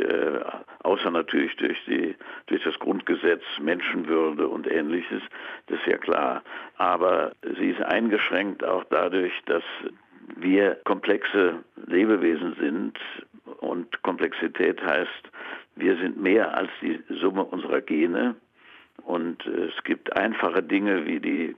äh, 1.01 1.07
außer 1.07 1.11
natürlich 1.11 1.55
durch, 1.57 1.77
die, 1.85 2.15
durch 2.47 2.63
das 2.63 2.77
Grundgesetz 2.79 3.43
Menschenwürde 3.59 4.47
und 4.47 4.69
ähnliches, 4.69 5.21
das 5.67 5.79
ist 5.79 5.87
ja 5.87 5.97
klar. 5.97 6.43
Aber 6.77 7.31
sie 7.57 7.69
ist 7.69 7.81
eingeschränkt 7.81 8.63
auch 8.63 8.83
dadurch, 8.89 9.33
dass 9.45 9.63
wir 10.35 10.75
komplexe 10.85 11.63
Lebewesen 11.87 12.55
sind. 12.59 12.99
Und 13.59 14.01
Komplexität 14.03 14.81
heißt, 14.81 15.31
wir 15.75 15.95
sind 15.97 16.21
mehr 16.21 16.55
als 16.55 16.69
die 16.81 17.01
Summe 17.09 17.43
unserer 17.43 17.81
Gene. 17.81 18.35
Und 19.03 19.45
es 19.45 19.83
gibt 19.83 20.15
einfache 20.15 20.61
Dinge 20.61 21.05
wie 21.05 21.19
die 21.19 21.55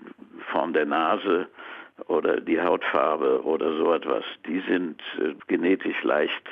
Form 0.51 0.73
der 0.73 0.85
Nase, 0.85 1.47
oder 2.07 2.41
die 2.41 2.59
Hautfarbe 2.59 3.43
oder 3.43 3.77
so 3.77 3.93
etwas, 3.93 4.23
die 4.47 4.61
sind 4.67 5.01
äh, 5.19 5.35
genetisch 5.47 6.01
leicht 6.03 6.43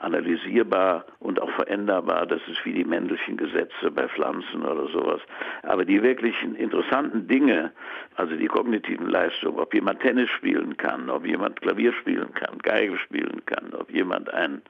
analysierbar 0.00 1.04
und 1.18 1.40
auch 1.40 1.50
veränderbar. 1.52 2.26
Das 2.26 2.40
ist 2.48 2.64
wie 2.64 2.72
die 2.72 2.84
männlichen 2.84 3.36
Gesetze 3.36 3.90
bei 3.90 4.08
Pflanzen 4.08 4.64
oder 4.64 4.88
sowas. 4.88 5.20
Aber 5.62 5.84
die 5.84 6.02
wirklichen 6.02 6.54
interessanten 6.54 7.28
Dinge, 7.28 7.72
also 8.16 8.34
die 8.36 8.46
kognitiven 8.46 9.08
Leistungen, 9.08 9.58
ob 9.58 9.74
jemand 9.74 10.00
Tennis 10.00 10.30
spielen 10.30 10.76
kann, 10.76 11.10
ob 11.10 11.26
jemand 11.26 11.60
Klavier 11.60 11.92
spielen 11.92 12.32
kann, 12.34 12.58
Geige 12.58 12.96
spielen 12.98 13.44
kann, 13.46 13.72
ob 13.74 13.90
jemand 13.90 14.32
ein 14.32 14.62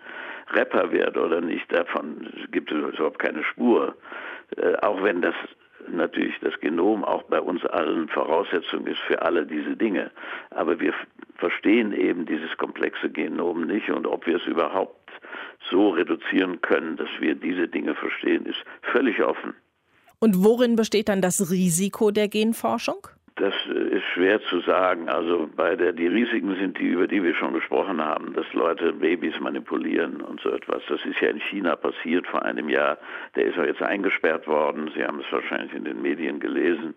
Rapper 0.53 0.91
wird 0.91 1.17
oder 1.17 1.41
nicht, 1.41 1.73
davon 1.73 2.29
gibt 2.51 2.73
es 2.73 2.79
überhaupt 2.79 3.19
keine 3.19 3.45
Spur. 3.45 3.95
Äh, 4.57 4.75
auch 4.83 5.03
wenn 5.03 5.23
das 5.23 5.35
natürlich 5.89 6.39
das 6.41 6.59
Genom 6.61 7.05
auch 7.05 7.23
bei 7.25 7.41
uns 7.41 7.65
allen 7.67 8.09
Voraussetzung 8.09 8.87
ist 8.87 9.01
für 9.01 9.23
alle 9.23 9.47
diese 9.47 9.77
Dinge. 9.77 10.11
Aber 10.51 10.79
wir 10.81 10.93
verstehen 11.37 11.93
eben 11.93 12.27
dieses 12.27 12.57
komplexe 12.57 13.11
Genom 13.11 13.67
nicht 13.67 13.91
und 13.91 14.07
ob 14.07 14.27
wir 14.27 14.37
es 14.37 14.47
überhaupt 14.47 15.00
so 15.71 15.91
reduzieren 15.91 16.61
können, 16.61 16.97
dass 16.97 17.09
wir 17.21 17.35
diese 17.35 17.69
Dinge 17.69 17.95
verstehen, 17.95 18.47
ist 18.47 18.63
völlig 18.83 19.23
offen. 19.23 19.55
Und 20.19 20.45
worin 20.45 20.77
besteht 20.77 21.09
dann 21.09 21.23
das 21.23 21.51
Risiko 21.51 22.11
der 22.11 22.29
Genforschung? 22.29 23.07
Das 23.41 23.55
äh, 23.75 23.97
ist 23.97 24.05
schwer 24.13 24.41
zu 24.43 24.61
sagen. 24.61 25.09
Also 25.09 25.49
bei 25.57 25.75
der, 25.75 25.95
die 25.95 26.07
Risiken 26.07 26.55
sind 26.57 26.79
die, 26.79 26.89
über 26.89 27.07
die 27.07 27.23
wir 27.23 27.35
schon 27.35 27.55
gesprochen 27.55 28.05
haben, 28.05 28.35
dass 28.35 28.45
Leute 28.53 28.93
Babys 28.93 29.41
manipulieren 29.41 30.21
und 30.21 30.41
so 30.43 30.51
etwas. 30.51 30.83
Das 30.89 31.01
ist 31.07 31.19
ja 31.21 31.31
in 31.31 31.41
China 31.41 31.75
passiert 31.75 32.27
vor 32.27 32.43
einem 32.43 32.69
Jahr. 32.69 32.99
Der 33.37 33.47
ist 33.47 33.59
auch 33.59 33.65
jetzt 33.65 33.83
eingesperrt 33.83 34.47
worden. 34.47 34.91
Sie 34.95 35.03
haben 35.03 35.21
es 35.21 35.33
wahrscheinlich 35.33 35.73
in 35.73 35.85
den 35.85 36.03
Medien 36.03 36.39
gelesen. 36.39 36.95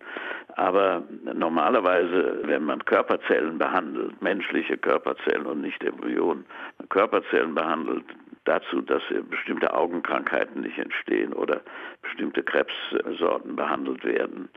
Aber 0.55 1.03
normalerweise, 1.33 2.39
wenn 2.43 2.65
man 2.65 2.83
Körperzellen 2.83 3.57
behandelt, 3.57 4.21
menschliche 4.21 4.77
Körperzellen 4.77 5.45
und 5.45 5.61
nicht 5.61 5.81
Embryonen, 5.81 6.45
Körperzellen 6.89 7.55
behandelt, 7.55 8.03
dazu, 8.45 8.81
dass 8.81 9.01
bestimmte 9.29 9.73
Augenkrankheiten 9.73 10.61
nicht 10.61 10.77
entstehen 10.77 11.33
oder 11.33 11.61
bestimmte 12.01 12.43
Krebssorten 12.43 13.55
behandelt 13.55 14.03
werden. 14.03 14.49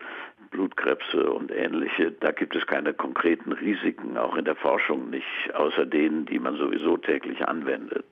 Blutkrebse 0.50 1.30
und 1.30 1.50
ähnliche. 1.50 2.12
Da 2.12 2.30
gibt 2.30 2.54
es 2.56 2.66
keine 2.66 2.94
konkreten 2.94 3.52
Risiken, 3.52 4.16
auch 4.16 4.36
in 4.36 4.44
der 4.44 4.56
Forschung 4.56 5.10
nicht, 5.10 5.54
außer 5.54 5.84
denen, 5.84 6.26
die 6.26 6.38
man 6.38 6.56
sowieso 6.56 6.96
täglich 6.96 7.46
anwendet. 7.46 8.06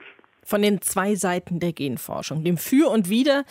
Von 0.44 0.60
den 0.60 0.82
zwei 0.82 1.14
Seiten 1.14 1.58
der 1.58 1.72
Genforschung, 1.72 2.44
dem 2.44 2.58
Für 2.58 2.90
und 2.90 3.08
Wider 3.08 3.44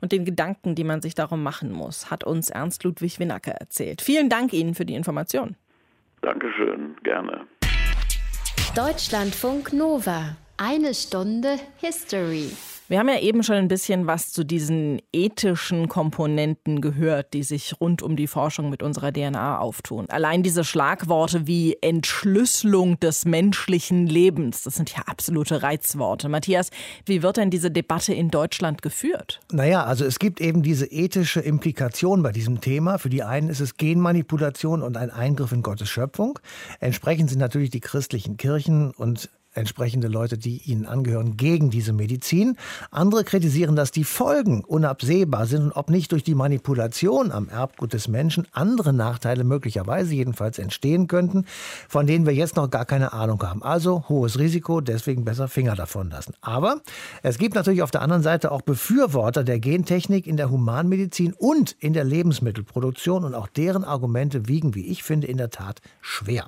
und 0.00 0.12
den 0.12 0.26
Gedanken, 0.26 0.74
die 0.74 0.84
man 0.84 1.00
sich 1.00 1.14
darum 1.14 1.42
machen 1.42 1.72
muss, 1.72 2.10
hat 2.10 2.24
uns 2.24 2.50
Ernst 2.50 2.84
Ludwig 2.84 3.18
Winnacker 3.18 3.52
erzählt. 3.52 4.02
Vielen 4.02 4.28
Dank 4.28 4.52
Ihnen 4.52 4.74
für 4.74 4.84
die 4.84 4.94
Information. 4.94 5.56
Dankeschön, 6.20 6.96
gerne. 7.02 7.46
Deutschlandfunk 8.76 9.72
Nova. 9.72 10.36
Eine 10.56 10.94
Stunde 10.94 11.56
History. 11.78 12.48
Wir 12.86 13.00
haben 13.00 13.08
ja 13.08 13.18
eben 13.18 13.42
schon 13.42 13.56
ein 13.56 13.66
bisschen 13.66 14.06
was 14.06 14.30
zu 14.30 14.44
diesen 14.44 15.02
ethischen 15.12 15.88
Komponenten 15.88 16.80
gehört, 16.80 17.34
die 17.34 17.42
sich 17.42 17.74
rund 17.80 18.02
um 18.02 18.14
die 18.14 18.28
Forschung 18.28 18.70
mit 18.70 18.80
unserer 18.80 19.10
DNA 19.10 19.58
auftun. 19.58 20.08
Allein 20.10 20.44
diese 20.44 20.62
Schlagworte 20.62 21.48
wie 21.48 21.76
Entschlüsselung 21.80 23.00
des 23.00 23.24
menschlichen 23.24 24.06
Lebens, 24.06 24.62
das 24.62 24.76
sind 24.76 24.92
ja 24.92 25.02
absolute 25.06 25.64
Reizworte. 25.64 26.28
Matthias, 26.28 26.70
wie 27.04 27.24
wird 27.24 27.38
denn 27.38 27.50
diese 27.50 27.72
Debatte 27.72 28.14
in 28.14 28.30
Deutschland 28.30 28.80
geführt? 28.80 29.40
Naja, 29.50 29.82
also 29.82 30.04
es 30.04 30.20
gibt 30.20 30.40
eben 30.40 30.62
diese 30.62 30.86
ethische 30.86 31.40
Implikation 31.40 32.22
bei 32.22 32.30
diesem 32.30 32.60
Thema. 32.60 32.98
Für 32.98 33.10
die 33.10 33.24
einen 33.24 33.48
ist 33.48 33.60
es 33.60 33.76
Genmanipulation 33.76 34.82
und 34.82 34.96
ein 34.96 35.10
Eingriff 35.10 35.50
in 35.50 35.62
Gottes 35.62 35.88
Schöpfung. 35.88 36.38
Entsprechend 36.78 37.30
sind 37.30 37.40
natürlich 37.40 37.70
die 37.70 37.80
christlichen 37.80 38.36
Kirchen 38.36 38.92
und 38.92 39.30
entsprechende 39.54 40.08
Leute, 40.08 40.36
die 40.36 40.58
ihnen 40.64 40.86
angehören, 40.86 41.36
gegen 41.36 41.70
diese 41.70 41.92
Medizin. 41.92 42.56
Andere 42.90 43.24
kritisieren, 43.24 43.76
dass 43.76 43.92
die 43.92 44.04
Folgen 44.04 44.62
unabsehbar 44.64 45.46
sind 45.46 45.62
und 45.62 45.72
ob 45.72 45.90
nicht 45.90 46.12
durch 46.12 46.24
die 46.24 46.34
Manipulation 46.34 47.32
am 47.32 47.48
Erbgut 47.48 47.92
des 47.92 48.08
Menschen 48.08 48.46
andere 48.52 48.92
Nachteile 48.92 49.44
möglicherweise 49.44 50.14
jedenfalls 50.14 50.58
entstehen 50.58 51.06
könnten, 51.06 51.46
von 51.88 52.06
denen 52.06 52.26
wir 52.26 52.34
jetzt 52.34 52.56
noch 52.56 52.68
gar 52.70 52.84
keine 52.84 53.12
Ahnung 53.12 53.42
haben. 53.42 53.62
Also 53.62 54.04
hohes 54.08 54.38
Risiko, 54.38 54.80
deswegen 54.80 55.24
besser 55.24 55.48
Finger 55.48 55.76
davon 55.76 56.10
lassen. 56.10 56.34
Aber 56.40 56.80
es 57.22 57.38
gibt 57.38 57.54
natürlich 57.54 57.82
auf 57.82 57.90
der 57.90 58.02
anderen 58.02 58.22
Seite 58.22 58.50
auch 58.50 58.62
Befürworter 58.62 59.44
der 59.44 59.60
Gentechnik 59.60 60.26
in 60.26 60.36
der 60.36 60.50
Humanmedizin 60.50 61.32
und 61.32 61.76
in 61.78 61.92
der 61.92 62.04
Lebensmittelproduktion 62.04 63.24
und 63.24 63.34
auch 63.34 63.46
deren 63.46 63.84
Argumente 63.84 64.48
wiegen, 64.48 64.74
wie 64.74 64.86
ich 64.86 65.02
finde, 65.04 65.28
in 65.28 65.36
der 65.36 65.50
Tat 65.50 65.80
schwer. 66.00 66.46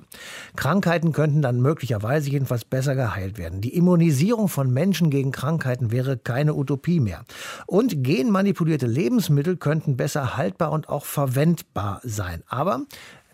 Krankheiten 0.55 1.13
könnten 1.13 1.41
dann 1.41 1.61
möglicherweise 1.61 2.29
jedenfalls 2.29 2.65
besser 2.65 2.96
geheilt 2.97 3.37
werden. 3.37 3.61
Die 3.61 3.73
Immunisierung 3.73 4.49
von 4.49 4.69
Menschen 4.69 5.09
gegen 5.09 5.31
Krankheiten 5.31 5.91
wäre 5.91 6.17
keine 6.17 6.53
Utopie 6.53 6.99
mehr. 6.99 7.23
Und 7.65 8.03
genmanipulierte 8.03 8.87
Lebensmittel 8.87 9.55
könnten 9.55 9.95
besser 9.95 10.35
haltbar 10.35 10.73
und 10.73 10.89
auch 10.89 11.05
verwendbar 11.05 12.01
sein. 12.03 12.43
Aber 12.47 12.81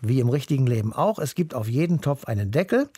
wie 0.00 0.20
im 0.20 0.28
richtigen 0.28 0.66
Leben 0.66 0.92
auch, 0.92 1.18
es 1.18 1.34
gibt 1.34 1.54
auf 1.54 1.68
jeden 1.68 2.00
Topf 2.00 2.26
einen 2.26 2.50
Deckel, 2.50 2.90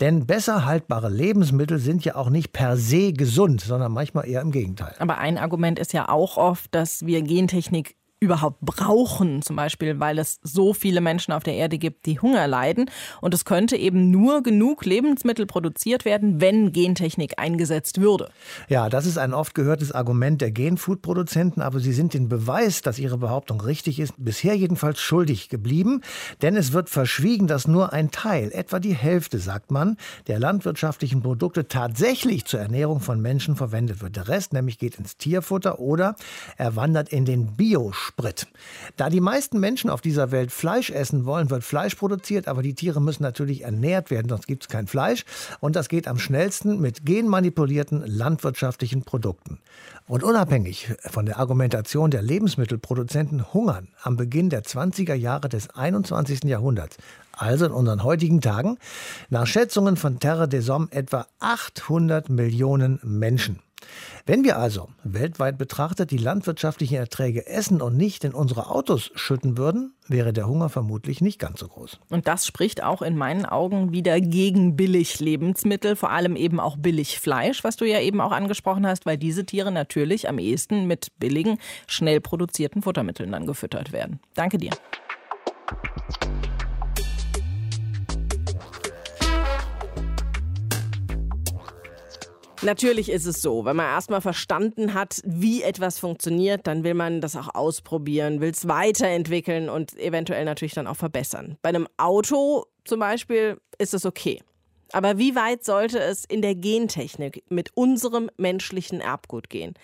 denn 0.00 0.26
besser 0.26 0.64
haltbare 0.64 1.10
Lebensmittel 1.10 1.78
sind 1.78 2.04
ja 2.04 2.16
auch 2.16 2.30
nicht 2.30 2.52
per 2.52 2.76
se 2.76 3.12
gesund, 3.12 3.60
sondern 3.60 3.92
manchmal 3.92 4.26
eher 4.28 4.40
im 4.40 4.50
Gegenteil. 4.50 4.94
Aber 4.98 5.18
ein 5.18 5.38
Argument 5.38 5.78
ist 5.78 5.92
ja 5.92 6.08
auch 6.08 6.36
oft, 6.36 6.74
dass 6.74 7.06
wir 7.06 7.22
Gentechnik 7.22 7.96
überhaupt 8.24 8.60
brauchen, 8.60 9.42
zum 9.42 9.56
Beispiel, 9.56 10.00
weil 10.00 10.18
es 10.18 10.40
so 10.42 10.74
viele 10.74 11.00
Menschen 11.00 11.32
auf 11.32 11.42
der 11.42 11.54
Erde 11.54 11.78
gibt, 11.78 12.06
die 12.06 12.18
Hunger 12.18 12.46
leiden. 12.48 12.90
Und 13.20 13.34
es 13.34 13.44
könnte 13.44 13.76
eben 13.76 14.10
nur 14.10 14.42
genug 14.42 14.84
Lebensmittel 14.84 15.46
produziert 15.46 16.04
werden, 16.04 16.40
wenn 16.40 16.72
Gentechnik 16.72 17.38
eingesetzt 17.38 18.00
würde. 18.00 18.30
Ja, 18.68 18.88
das 18.88 19.06
ist 19.06 19.18
ein 19.18 19.34
oft 19.34 19.54
gehörtes 19.54 19.92
Argument 19.92 20.40
der 20.40 20.50
Genfood-Produzenten, 20.50 21.60
aber 21.60 21.80
sie 21.80 21.92
sind 21.92 22.14
den 22.14 22.28
Beweis, 22.28 22.82
dass 22.82 22.98
ihre 22.98 23.18
Behauptung 23.18 23.60
richtig 23.60 24.00
ist, 24.00 24.14
bisher 24.16 24.56
jedenfalls 24.56 25.00
schuldig 25.00 25.48
geblieben. 25.48 26.00
Denn 26.42 26.56
es 26.56 26.72
wird 26.72 26.90
verschwiegen, 26.90 27.46
dass 27.46 27.68
nur 27.68 27.92
ein 27.92 28.10
Teil, 28.10 28.50
etwa 28.52 28.80
die 28.80 28.94
Hälfte, 28.94 29.38
sagt 29.38 29.70
man, 29.70 29.96
der 30.26 30.38
landwirtschaftlichen 30.38 31.22
Produkte 31.22 31.68
tatsächlich 31.68 32.46
zur 32.46 32.60
Ernährung 32.60 33.00
von 33.00 33.20
Menschen 33.20 33.56
verwendet 33.56 34.00
wird. 34.00 34.16
Der 34.16 34.28
Rest 34.28 34.52
nämlich 34.52 34.78
geht 34.78 34.96
ins 34.96 35.16
Tierfutter 35.16 35.78
oder 35.78 36.16
er 36.56 36.76
wandert 36.76 37.10
in 37.10 37.24
den 37.24 37.56
Biosport. 37.56 38.13
Sprit. 38.16 38.46
Da 38.96 39.10
die 39.10 39.20
meisten 39.20 39.58
Menschen 39.58 39.90
auf 39.90 40.00
dieser 40.00 40.30
Welt 40.30 40.52
Fleisch 40.52 40.90
essen 40.90 41.26
wollen, 41.26 41.50
wird 41.50 41.64
Fleisch 41.64 41.96
produziert, 41.96 42.46
aber 42.46 42.62
die 42.62 42.74
Tiere 42.74 43.00
müssen 43.00 43.24
natürlich 43.24 43.62
ernährt 43.62 44.10
werden, 44.10 44.28
sonst 44.28 44.46
gibt 44.46 44.62
es 44.62 44.68
kein 44.68 44.86
Fleisch. 44.86 45.24
Und 45.58 45.74
das 45.74 45.88
geht 45.88 46.06
am 46.06 46.18
schnellsten 46.18 46.80
mit 46.80 47.04
genmanipulierten 47.04 48.04
landwirtschaftlichen 48.06 49.02
Produkten. 49.02 49.58
Und 50.06 50.22
unabhängig 50.22 50.94
von 51.10 51.26
der 51.26 51.40
Argumentation 51.40 52.12
der 52.12 52.22
Lebensmittelproduzenten 52.22 53.52
hungern 53.52 53.88
am 54.02 54.16
Beginn 54.16 54.48
der 54.48 54.62
20er 54.62 55.14
Jahre 55.14 55.48
des 55.48 55.70
21. 55.70 56.44
Jahrhunderts 56.44 56.96
also 57.36 57.66
in 57.66 57.72
unseren 57.72 58.04
heutigen 58.04 58.40
Tagen, 58.40 58.78
nach 59.28 59.44
Schätzungen 59.44 59.96
von 59.96 60.20
Terre 60.20 60.46
des 60.46 60.68
Hommes 60.68 60.92
etwa 60.92 61.26
800 61.40 62.28
Millionen 62.28 63.00
Menschen. 63.02 63.58
Wenn 64.26 64.44
wir 64.44 64.58
also 64.58 64.88
weltweit 65.02 65.58
betrachtet 65.58 66.10
die 66.10 66.18
landwirtschaftlichen 66.18 66.96
Erträge 66.96 67.46
essen 67.46 67.82
und 67.82 67.96
nicht 67.96 68.24
in 68.24 68.32
unsere 68.32 68.70
Autos 68.70 69.10
schütten 69.14 69.58
würden, 69.58 69.94
wäre 70.08 70.32
der 70.32 70.46
Hunger 70.46 70.68
vermutlich 70.68 71.20
nicht 71.20 71.38
ganz 71.38 71.60
so 71.60 71.68
groß. 71.68 72.00
Und 72.10 72.26
das 72.26 72.46
spricht 72.46 72.82
auch 72.82 73.02
in 73.02 73.16
meinen 73.16 73.46
Augen 73.46 73.92
wieder 73.92 74.20
gegen 74.20 74.76
billig 74.76 75.20
Lebensmittel, 75.20 75.96
vor 75.96 76.10
allem 76.10 76.36
eben 76.36 76.60
auch 76.60 76.76
billig 76.76 77.18
Fleisch, 77.20 77.64
was 77.64 77.76
du 77.76 77.84
ja 77.84 78.00
eben 78.00 78.20
auch 78.20 78.32
angesprochen 78.32 78.86
hast, 78.86 79.06
weil 79.06 79.18
diese 79.18 79.44
Tiere 79.44 79.72
natürlich 79.72 80.28
am 80.28 80.38
ehesten 80.38 80.86
mit 80.86 81.08
billigen, 81.18 81.58
schnell 81.86 82.20
produzierten 82.20 82.82
Futtermitteln 82.82 83.32
dann 83.32 83.46
gefüttert 83.46 83.92
werden. 83.92 84.20
Danke 84.34 84.58
dir. 84.58 84.70
Natürlich 92.62 93.10
ist 93.10 93.26
es 93.26 93.42
so, 93.42 93.64
wenn 93.64 93.76
man 93.76 93.86
erstmal 93.86 94.20
verstanden 94.20 94.94
hat, 94.94 95.20
wie 95.24 95.62
etwas 95.62 95.98
funktioniert, 95.98 96.66
dann 96.66 96.84
will 96.84 96.94
man 96.94 97.20
das 97.20 97.36
auch 97.36 97.54
ausprobieren, 97.54 98.40
will 98.40 98.50
es 98.50 98.68
weiterentwickeln 98.68 99.68
und 99.68 99.98
eventuell 99.98 100.44
natürlich 100.44 100.74
dann 100.74 100.86
auch 100.86 100.96
verbessern. 100.96 101.58
Bei 101.62 101.68
einem 101.70 101.88
Auto 101.96 102.64
zum 102.84 103.00
Beispiel 103.00 103.58
ist 103.78 103.94
es 103.94 104.06
okay. 104.06 104.40
Aber 104.92 105.18
wie 105.18 105.34
weit 105.34 105.64
sollte 105.64 105.98
es 105.98 106.24
in 106.24 106.40
der 106.40 106.54
Gentechnik 106.54 107.42
mit 107.48 107.70
unserem 107.74 108.30
menschlichen 108.36 109.00
Erbgut 109.00 109.50
gehen? 109.50 109.74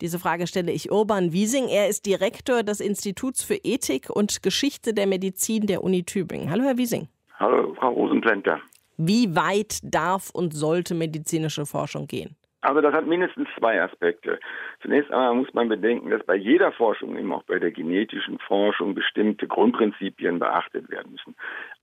Diese 0.00 0.18
Frage 0.18 0.46
stelle 0.46 0.72
ich 0.72 0.90
Urban 0.90 1.32
Wiesing. 1.32 1.68
Er 1.68 1.88
ist 1.88 2.06
Direktor 2.06 2.62
des 2.62 2.80
Instituts 2.80 3.42
für 3.42 3.56
Ethik 3.56 4.08
und 4.10 4.42
Geschichte 4.42 4.94
der 4.94 5.06
Medizin 5.06 5.66
der 5.66 5.82
Uni 5.82 6.04
Tübingen. 6.04 6.50
Hallo, 6.50 6.64
Herr 6.64 6.78
Wiesing. 6.78 7.08
Hallo, 7.38 7.74
Frau 7.74 7.90
Rosenplänter. 7.90 8.60
Wie 9.02 9.34
weit 9.34 9.78
darf 9.82 10.28
und 10.28 10.52
sollte 10.52 10.94
medizinische 10.94 11.64
Forschung 11.64 12.06
gehen? 12.06 12.36
Also 12.62 12.82
das 12.82 12.92
hat 12.92 13.06
mindestens 13.06 13.48
zwei 13.58 13.80
Aspekte. 13.82 14.38
Zunächst 14.82 15.10
einmal 15.10 15.34
muss 15.34 15.54
man 15.54 15.70
bedenken, 15.70 16.10
dass 16.10 16.22
bei 16.26 16.36
jeder 16.36 16.72
Forschung, 16.72 17.16
eben 17.16 17.32
auch 17.32 17.42
bei 17.44 17.58
der 17.58 17.70
genetischen 17.70 18.38
Forschung, 18.38 18.94
bestimmte 18.94 19.46
Grundprinzipien 19.46 20.38
beachtet 20.38 20.90
werden 20.90 21.12
müssen. 21.12 21.34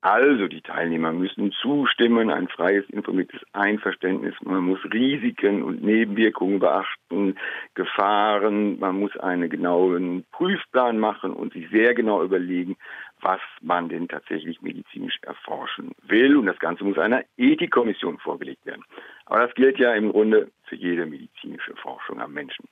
Also 0.01 0.47
die 0.47 0.62
Teilnehmer 0.62 1.12
müssen 1.12 1.51
zustimmen, 1.53 2.30
ein 2.30 2.47
freies, 2.47 2.88
informiertes 2.89 3.41
Einverständnis, 3.53 4.36
man 4.43 4.65
muss 4.65 4.80
Risiken 4.93 5.63
und 5.63 5.84
Nebenwirkungen 5.84 6.60
beachten, 6.60 7.36
Gefahren, 7.73 8.77
man 8.77 8.99
muss 8.99 9.17
einen 9.17 9.49
genauen 9.49 10.25
Prüfplan 10.32 10.99
machen 10.99 11.34
und 11.34 11.53
sich 11.53 11.67
sehr 11.71 11.95
genau 11.95 12.23
überlegen, 12.23 12.77
was 13.21 13.39
man 13.62 13.89
denn 13.89 14.08
tatsächlich 14.08 14.62
medizinisch 14.62 15.19
erforschen 15.21 15.91
will. 16.03 16.38
Und 16.38 16.45
das 16.45 16.60
Ganze 16.60 16.84
muss 16.84 16.97
einer 16.97 17.23
Ethikkommission 17.38 18.17
vorgelegt 18.19 18.65
werden. 18.65 18.84
Aber 19.25 19.45
das 19.45 19.56
gilt 19.56 19.80
ja 19.80 19.93
im 19.93 20.12
Grunde 20.12 20.51
für 20.65 20.75
jede 20.75 21.06
medizinische 21.06 21.75
Forschung 21.75 22.21
am 22.21 22.34
Menschen. 22.34 22.67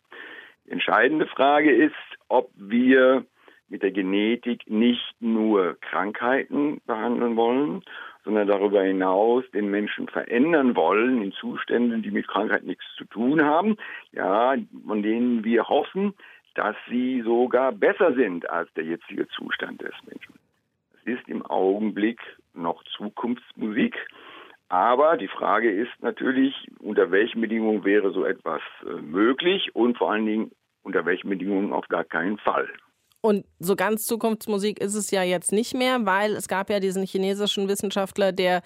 Die 0.65 0.71
entscheidende 0.71 1.27
Frage 1.27 1.71
ist, 1.71 1.93
ob 2.27 2.49
wir 2.55 3.25
mit 3.67 3.81
der 3.81 3.91
Genetik 3.91 4.69
nicht 4.69 5.15
nur 5.19 5.77
Krankheiten 5.81 6.81
behandeln 6.85 7.35
wollen, 7.35 7.81
sondern 8.23 8.47
darüber 8.47 8.81
hinaus 8.83 9.43
den 9.53 9.69
Menschen 9.69 10.07
verändern 10.07 10.75
wollen 10.75 11.21
in 11.21 11.31
Zuständen, 11.31 12.01
die 12.01 12.11
mit 12.11 12.27
Krankheit 12.27 12.63
nichts 12.63 12.83
zu 12.97 13.05
tun 13.05 13.43
haben, 13.43 13.77
ja, 14.11 14.55
von 14.85 15.03
denen 15.03 15.43
wir 15.43 15.67
hoffen, 15.67 16.13
dass 16.55 16.75
sie 16.89 17.21
sogar 17.21 17.71
besser 17.71 18.13
sind 18.13 18.49
als 18.49 18.71
der 18.73 18.85
jetzige 18.85 19.27
Zustand 19.27 19.81
des 19.81 19.93
Menschen. 20.07 20.33
Es 20.95 21.19
ist 21.19 21.29
im 21.29 21.45
Augenblick 21.45 22.19
noch 22.53 22.83
Zukunftsmusik. 22.97 23.95
Aber 24.67 25.17
die 25.17 25.27
Frage 25.27 25.69
ist 25.69 25.91
natürlich, 26.01 26.67
unter 26.79 27.11
welchen 27.11 27.41
Bedingungen 27.41 27.83
wäre 27.83 28.11
so 28.11 28.25
etwas 28.25 28.61
äh, 28.83 29.01
möglich 29.01 29.75
und 29.75 29.97
vor 29.97 30.11
allen 30.11 30.25
Dingen 30.25 30.51
unter 30.81 31.05
welchen 31.05 31.29
Bedingungen 31.29 31.71
auf 31.71 31.87
gar 31.87 32.03
keinen 32.03 32.37
Fall. 32.39 32.67
Und 33.25 33.43
so 33.57 33.75
ganz 33.75 34.05
Zukunftsmusik 34.05 34.79
ist 34.79 34.93
es 34.93 35.09
ja 35.09 35.23
jetzt 35.23 35.51
nicht 35.51 35.73
mehr, 35.73 36.05
weil 36.05 36.33
es 36.33 36.47
gab 36.47 36.69
ja 36.69 36.79
diesen 36.79 37.07
chinesischen 37.07 37.67
Wissenschaftler, 37.67 38.31
der 38.31 38.61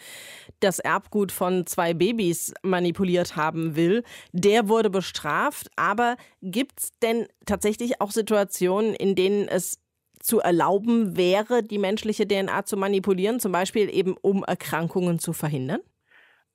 das 0.59 0.79
Erbgut 0.79 1.31
von 1.31 1.65
zwei 1.65 1.93
Babys 1.93 2.53
manipuliert 2.61 3.37
haben 3.37 3.77
will. 3.77 4.03
Der 4.33 4.67
wurde 4.67 4.89
bestraft. 4.89 5.69
Aber 5.77 6.17
gibt 6.41 6.77
es 6.77 6.99
denn 6.99 7.27
tatsächlich 7.45 8.01
auch 8.01 8.11
Situationen, 8.11 8.95
in 8.95 9.15
denen 9.15 9.47
es 9.47 9.81
zu 10.19 10.41
erlauben 10.41 11.15
wäre, 11.15 11.63
die 11.63 11.77
menschliche 11.77 12.27
DNA 12.27 12.65
zu 12.65 12.75
manipulieren, 12.75 13.39
zum 13.39 13.53
Beispiel 13.53 13.89
eben 13.89 14.17
um 14.21 14.43
Erkrankungen 14.43 15.19
zu 15.19 15.31
verhindern? 15.31 15.79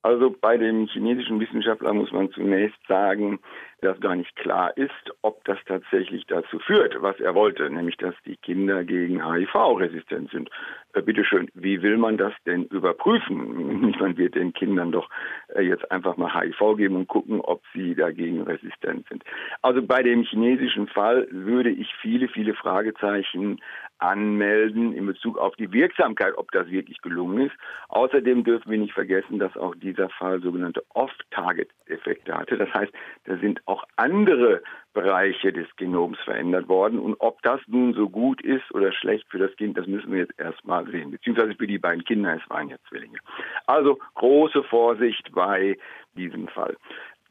Also 0.05 0.37
bei 0.39 0.59
dem 0.59 0.89
chinesischen 0.89 1.41
Wissenschaftler 1.41 1.95
muss 1.95 2.13
man 2.13 2.31
zunächst 2.33 2.77
sagen, 2.87 3.41
dass 3.85 4.01
gar 4.01 4.17
nicht 4.17 4.35
klar 4.37 4.77
ist, 4.77 4.91
ob 5.23 5.45
das 5.45 5.59
tatsächlich 5.67 6.27
dazu 6.27 6.59
führt, 6.59 7.01
was 7.01 7.19
er 7.21 7.35
wollte, 7.35 7.69
nämlich 7.71 7.97
dass 7.97 8.15
die 8.25 8.37
Kinder 8.37 8.85
gegen 8.85 9.25
HIV 9.25 9.55
resistent 9.79 10.31
sind. 10.31 10.51
Äh, 10.95 11.03
Bitte 11.03 11.25
schön, 11.25 11.51
wie 11.55 11.83
will 11.83 11.97
man 11.99 12.17
das 12.17 12.33
denn 12.47 12.65
überprüfen? 12.65 13.95
Man 14.01 14.17
wird 14.17 14.35
den 14.35 14.53
Kindern 14.53 14.93
doch 14.93 15.09
äh, 15.55 15.63
jetzt 15.63 15.91
einfach 15.91 16.17
mal 16.17 16.35
HIV 16.35 16.77
geben 16.77 16.97
und 16.97 17.09
gucken, 17.09 17.41
ob 17.41 17.63
sie 17.73 17.95
dagegen 17.95 18.43
resistent 18.43 19.07
sind. 19.09 19.23
Also 19.63 19.83
bei 19.83 20.03
dem 20.03 20.23
chinesischen 20.25 20.89
Fall 20.89 21.29
würde 21.31 21.71
ich 21.71 21.93
viele, 22.01 22.29
viele 22.29 22.55
Fragezeichen 22.55 23.61
anmelden 23.99 24.95
in 24.95 25.07
Bezug 25.07 25.39
auf 25.39 25.55
die 25.57 25.73
Wirksamkeit, 25.73 26.37
ob 26.37 26.51
das 26.53 26.69
wirklich 26.69 27.01
gelungen 27.01 27.47
ist. 27.47 27.55
Außerdem 27.89 28.45
dürfen 28.45 28.71
wir 28.71 28.79
nicht 28.79 28.93
vergessen, 28.93 29.39
dass 29.39 29.57
auch 29.57 29.75
dieser 29.75 30.09
Fall 30.11 30.41
sogenannte 30.41 30.85
Off-Target-Effekte 30.91 32.37
hatte. 32.37 32.57
Das 32.57 32.73
heißt, 32.75 32.93
da 33.25 33.37
sind 33.39 33.61
auch 33.67 33.85
andere 33.97 34.63
Bereiche 34.93 35.53
des 35.53 35.67
Genoms 35.77 36.19
verändert 36.21 36.69
worden. 36.69 36.99
Und 36.99 37.17
ob 37.21 37.43
das 37.43 37.61
nun 37.67 37.95
so 37.95 38.09
gut 38.09 38.41
ist 38.43 38.73
oder 38.73 38.93
schlecht 38.93 39.27
für 39.29 39.39
das 39.39 39.55
Kind, 39.57 39.77
das 39.77 39.87
müssen 39.87 40.13
wir 40.13 40.21
jetzt 40.21 40.39
erstmal 40.39 40.87
sehen. 40.87 41.11
Beziehungsweise 41.11 41.55
für 41.55 41.67
die 41.67 41.79
beiden 41.79 42.05
Kinder, 42.05 42.37
es 42.37 42.51
waren 42.51 42.69
ja 42.69 42.77
Zwillinge. 42.89 43.19
Also 43.67 43.99
große 44.15 44.63
Vorsicht 44.65 45.33
bei 45.33 45.77
diesem 46.15 46.49
Fall. 46.49 46.77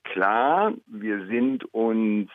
Klar, 0.04 0.74
wir 0.88 1.26
sind 1.28 1.64
uns 1.74 2.30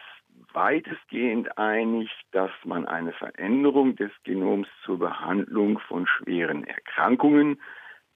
weitestgehend 0.59 1.57
einig, 1.57 2.11
dass 2.33 2.51
man 2.64 2.85
eine 2.85 3.12
Veränderung 3.12 3.94
des 3.94 4.11
Genoms 4.25 4.66
zur 4.85 4.99
Behandlung 4.99 5.79
von 5.79 6.05
schweren 6.09 6.64
Erkrankungen, 6.64 7.61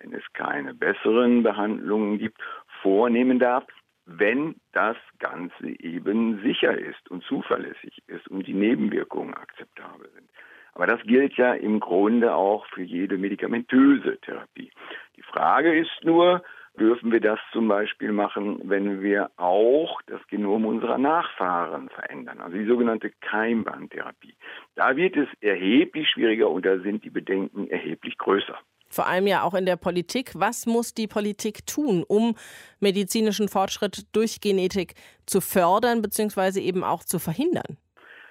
wenn 0.00 0.12
es 0.12 0.24
keine 0.32 0.74
besseren 0.74 1.44
Behandlungen 1.44 2.18
gibt, 2.18 2.42
vornehmen 2.82 3.38
darf, 3.38 3.64
wenn 4.06 4.56
das 4.72 4.96
Ganze 5.20 5.68
eben 5.68 6.42
sicher 6.42 6.76
ist 6.76 7.08
und 7.12 7.22
zuverlässig 7.22 8.02
ist 8.08 8.26
und 8.26 8.44
die 8.48 8.54
Nebenwirkungen 8.54 9.34
akzeptabel 9.34 10.10
sind. 10.12 10.28
Aber 10.74 10.88
das 10.88 11.00
gilt 11.02 11.34
ja 11.34 11.54
im 11.54 11.78
Grunde 11.78 12.34
auch 12.34 12.66
für 12.66 12.82
jede 12.82 13.18
medikamentöse 13.18 14.18
Therapie. 14.18 14.72
Die 15.16 15.22
Frage 15.22 15.78
ist 15.78 16.02
nur, 16.02 16.42
dürfen 16.78 17.12
wir 17.12 17.20
das 17.20 17.38
zum 17.52 17.68
Beispiel 17.68 18.12
machen, 18.12 18.60
wenn 18.64 19.02
wir 19.02 19.30
auch 19.36 20.00
das 20.06 20.20
Genom 20.28 20.64
unserer 20.64 20.98
Nachfahren 20.98 21.88
verändern, 21.90 22.40
also 22.40 22.56
die 22.56 22.66
sogenannte 22.66 23.10
Keimbahntherapie. 23.20 24.34
Da 24.74 24.96
wird 24.96 25.16
es 25.16 25.28
erheblich 25.40 26.08
schwieriger 26.08 26.50
und 26.50 26.64
da 26.64 26.78
sind 26.78 27.04
die 27.04 27.10
Bedenken 27.10 27.68
erheblich 27.68 28.16
größer. 28.18 28.58
Vor 28.88 29.06
allem 29.06 29.26
ja 29.26 29.42
auch 29.42 29.54
in 29.54 29.64
der 29.64 29.76
Politik. 29.76 30.32
Was 30.34 30.66
muss 30.66 30.92
die 30.92 31.06
Politik 31.06 31.66
tun, 31.66 32.04
um 32.06 32.34
medizinischen 32.78 33.48
Fortschritt 33.48 34.04
durch 34.14 34.40
Genetik 34.40 34.94
zu 35.26 35.40
fördern 35.40 36.02
bzw. 36.02 36.60
eben 36.60 36.84
auch 36.84 37.02
zu 37.02 37.18
verhindern? 37.18 37.78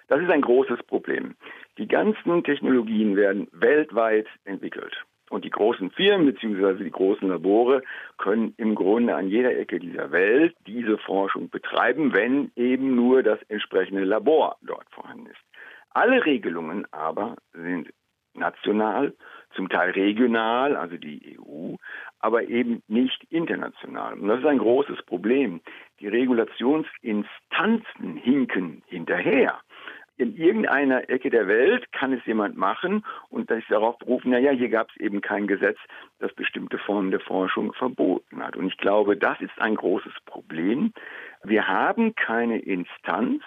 Das 0.08 0.21
ist 0.21 0.30
ein 0.30 0.41
großes 0.41 0.84
Problem. 0.84 1.36
Die 1.77 1.88
ganzen 1.88 2.43
Technologien 2.43 3.15
werden 3.15 3.47
weltweit 3.54 4.27
entwickelt. 4.43 4.93
Und 5.32 5.46
die 5.46 5.50
großen 5.50 5.91
Firmen 5.91 6.26
bzw. 6.26 6.84
die 6.84 6.91
großen 6.91 7.30
Labore 7.30 7.84
können 8.17 8.54
im 8.58 8.76
Grunde 8.76 9.15
an 9.15 9.30
jeder 9.30 9.58
Ecke 9.58 9.80
dieser 9.80 10.12
Welt 10.12 10.54
diese 10.67 10.98
Forschung 10.98 11.50
betreiben, 11.50 12.13
wenn 12.13 12.52
eben 12.58 12.96
nur 12.96 13.24
das 13.24 13.41
entsprechende 13.44 14.04
Labor 14.04 14.58
dort 14.62 14.89
vorhanden 14.91 15.28
ist. 15.28 15.39
Alle 15.91 16.26
Regelungen 16.26 16.86
aber 16.91 17.38
sind 17.54 17.94
national, 18.34 19.13
zum 19.56 19.70
Teil 19.70 19.91
regional, 19.91 20.76
also 20.76 20.98
die 20.98 21.39
EU, 21.39 21.76
aber 22.20 22.44
eben 22.44 22.84
nicht 22.88 23.24
international. 23.30 24.13
Und 24.13 24.28
das 24.28 24.39
ist 24.39 24.46
ein 24.46 24.58
großes 24.58 25.02
Problem. 25.04 25.62
Die 26.02 26.10
Regulationsinstanzen 26.10 28.17
hinken 28.17 28.84
hinterher 28.88 29.62
in 30.21 30.36
irgendeiner 30.36 31.10
Ecke 31.10 31.31
der 31.31 31.47
Welt 31.47 31.91
kann 31.93 32.13
es 32.13 32.23
jemand 32.27 32.55
machen 32.55 33.03
und 33.29 33.49
sich 33.49 33.65
darauf 33.67 33.97
berufen, 33.97 34.29
naja, 34.29 34.51
hier 34.51 34.69
gab 34.69 34.91
es 34.91 34.97
eben 34.97 35.19
kein 35.19 35.47
Gesetz, 35.47 35.79
das 36.19 36.31
bestimmte 36.34 36.77
Formen 36.77 37.10
der 37.10 37.19
Forschung 37.19 37.73
verboten 37.73 38.43
hat. 38.43 38.55
Und 38.55 38.67
ich 38.67 38.77
glaube, 38.77 39.17
das 39.17 39.41
ist 39.41 39.60
ein 39.60 39.75
großes 39.75 40.13
Problem. 40.27 40.93
Wir 41.43 41.67
haben 41.67 42.13
keine 42.13 42.60
Instanz, 42.60 43.41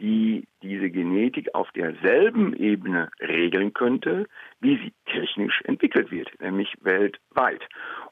die 0.00 0.46
diese 0.62 0.90
Genetik 0.90 1.54
auf 1.54 1.70
derselben 1.72 2.54
Ebene 2.54 3.10
regeln 3.20 3.72
könnte, 3.72 4.26
wie 4.60 4.76
sie 4.76 4.92
technisch 5.06 5.60
entwickelt 5.64 6.10
wird, 6.10 6.28
nämlich 6.40 6.74
weltweit. 6.80 7.62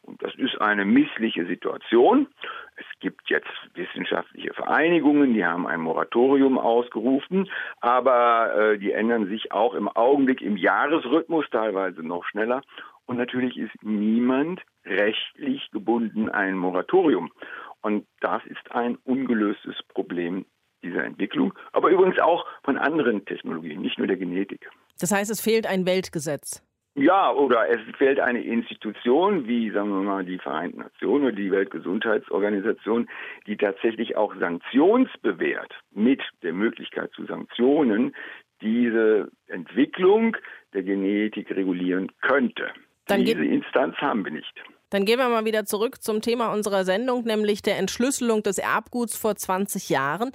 Und 0.03 0.23
das 0.23 0.35
ist 0.37 0.61
eine 0.61 0.85
missliche 0.85 1.47
Situation. 1.47 2.29
Es 2.77 2.87
gibt 3.01 3.29
jetzt 3.29 3.49
wissenschaftliche 3.75 4.55
Vereinigungen, 4.55 5.35
die 5.35 5.45
haben 5.45 5.67
ein 5.67 5.81
Moratorium 5.81 6.59
ausgerufen, 6.59 7.51
aber 7.81 8.55
äh, 8.55 8.79
die 8.79 8.93
ändern 8.93 9.27
sich 9.27 9.53
auch 9.53 9.75
im 9.75 9.89
Augenblick 9.89 10.41
im 10.41 10.57
Jahresrhythmus, 10.57 11.47
teilweise 11.51 12.03
noch 12.03 12.25
schneller. 12.25 12.63
Und 13.07 13.17
natürlich 13.17 13.57
ist 13.57 13.75
niemand 13.83 14.61
rechtlich 14.85 15.71
gebunden 15.71 16.29
ein 16.29 16.57
Moratorium. 16.57 17.33
Und 17.81 18.07
das 18.21 18.45
ist 18.47 18.73
ein 18.73 18.97
ungelöstes 19.05 19.77
Problem 19.95 20.45
dieser 20.83 21.05
Entwicklung, 21.05 21.55
aber 21.73 21.91
übrigens 21.91 22.19
auch 22.19 22.47
von 22.63 22.79
anderen 22.79 23.25
Technologien, 23.25 23.81
nicht 23.81 23.99
nur 23.99 24.07
der 24.07 24.17
Genetik. 24.17 24.69
Das 25.01 25.13
heißt, 25.13 25.31
es 25.31 25.41
fehlt 25.41 25.67
ein 25.67 25.87
Weltgesetz. 25.87 26.63
Ja, 26.95 27.31
oder 27.31 27.69
es 27.69 27.79
fehlt 27.97 28.19
eine 28.19 28.43
Institution 28.43 29.47
wie, 29.47 29.71
sagen 29.71 29.91
wir 29.91 30.03
mal, 30.03 30.25
die 30.25 30.39
Vereinten 30.39 30.81
Nationen 30.81 31.27
oder 31.27 31.37
die 31.37 31.53
Weltgesundheitsorganisation, 31.53 33.09
die 33.47 33.57
tatsächlich 33.57 34.17
auch 34.17 34.35
sanktionsbewährt 34.35 35.73
mit 35.93 36.21
der 36.43 36.53
Möglichkeit 36.53 37.13
zu 37.13 37.25
Sanktionen 37.27 38.17
diese 38.61 39.31
Entwicklung 39.47 40.37
der 40.73 40.83
Genetik 40.83 41.51
regulieren 41.53 42.11
könnte. 42.21 42.69
Dann 43.07 43.25
Diese 43.25 43.45
Instanz 43.45 43.97
haben 43.99 44.25
wir 44.25 44.33
nicht. 44.33 44.55
Dann 44.91 45.05
gehen 45.05 45.19
wir 45.19 45.29
mal 45.29 45.45
wieder 45.45 45.65
zurück 45.65 46.03
zum 46.03 46.23
Thema 46.23 46.53
unserer 46.53 46.85
Sendung, 46.85 47.25
nämlich 47.25 47.63
der 47.63 47.79
Entschlüsselung 47.79 48.43
des 48.43 48.59
Erbguts 48.59 49.17
vor 49.17 49.37
20 49.37 49.91
Jahren. 49.91 50.33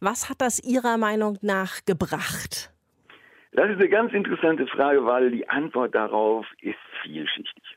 Was 0.00 0.30
hat 0.30 0.40
das 0.40 0.62
Ihrer 0.62 0.96
Meinung 0.96 1.38
nach 1.42 1.84
gebracht? 1.84 2.72
Das 3.52 3.70
ist 3.70 3.76
eine 3.76 3.88
ganz 3.88 4.12
interessante 4.12 4.66
Frage, 4.66 5.04
weil 5.06 5.30
die 5.30 5.48
Antwort 5.48 5.94
darauf 5.94 6.46
ist 6.60 6.76
vielschichtig. 7.02 7.75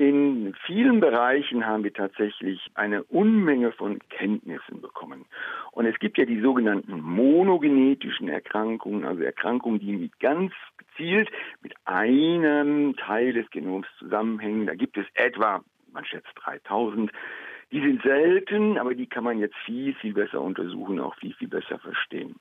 In 0.00 0.54
vielen 0.64 0.98
Bereichen 0.98 1.66
haben 1.66 1.84
wir 1.84 1.92
tatsächlich 1.92 2.70
eine 2.72 3.04
Unmenge 3.04 3.70
von 3.70 3.98
Kenntnissen 4.08 4.80
bekommen. 4.80 5.26
Und 5.72 5.84
es 5.84 5.98
gibt 5.98 6.16
ja 6.16 6.24
die 6.24 6.40
sogenannten 6.40 7.02
monogenetischen 7.02 8.30
Erkrankungen, 8.30 9.04
also 9.04 9.22
Erkrankungen, 9.22 9.78
die 9.78 10.10
ganz 10.18 10.54
gezielt 10.78 11.28
mit 11.60 11.74
einem 11.84 12.96
Teil 12.96 13.34
des 13.34 13.50
Genoms 13.50 13.88
zusammenhängen. 13.98 14.66
Da 14.66 14.74
gibt 14.74 14.96
es 14.96 15.04
etwa, 15.12 15.62
man 15.92 16.06
schätzt 16.06 16.32
3000 16.36 17.12
die 17.72 17.80
sind 17.80 18.02
selten, 18.02 18.78
aber 18.78 18.94
die 18.94 19.06
kann 19.06 19.24
man 19.24 19.38
jetzt 19.38 19.54
viel, 19.64 19.94
viel 19.94 20.12
besser 20.12 20.40
untersuchen, 20.40 20.98
auch 20.98 21.14
viel, 21.16 21.32
viel 21.34 21.48
besser 21.48 21.78
verstehen. 21.78 22.34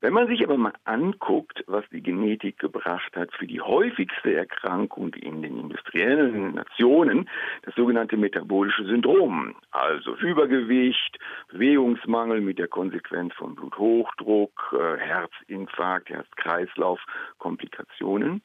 Wenn 0.00 0.14
man 0.14 0.28
sich 0.28 0.42
aber 0.42 0.56
mal 0.56 0.72
anguckt, 0.84 1.62
was 1.66 1.84
die 1.90 2.02
Genetik 2.02 2.58
gebracht 2.58 3.14
hat 3.14 3.32
für 3.34 3.46
die 3.46 3.60
häufigste 3.60 4.34
Erkrankung 4.34 5.14
in 5.14 5.42
den 5.42 5.58
industriellen 5.58 6.54
Nationen, 6.54 7.28
das 7.62 7.74
sogenannte 7.74 8.16
metabolische 8.16 8.84
Syndrom, 8.84 9.54
also 9.70 10.16
Übergewicht, 10.16 11.18
Bewegungsmangel 11.48 12.40
mit 12.40 12.58
der 12.58 12.68
Konsequenz 12.68 13.34
von 13.34 13.54
Bluthochdruck, 13.54 14.74
äh, 14.78 14.98
Herzinfarkt, 14.98 16.08
Herz-Kreislauf, 16.08 17.00
Komplikationen, 17.38 18.42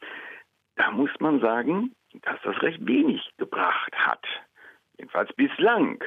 da 0.76 0.92
muss 0.92 1.10
man 1.20 1.40
sagen, 1.40 1.94
dass 2.22 2.40
das 2.44 2.62
recht 2.62 2.86
wenig 2.86 3.32
gebracht 3.38 3.94
hat 3.94 4.26
jedenfalls 4.98 5.32
bislang. 5.34 6.04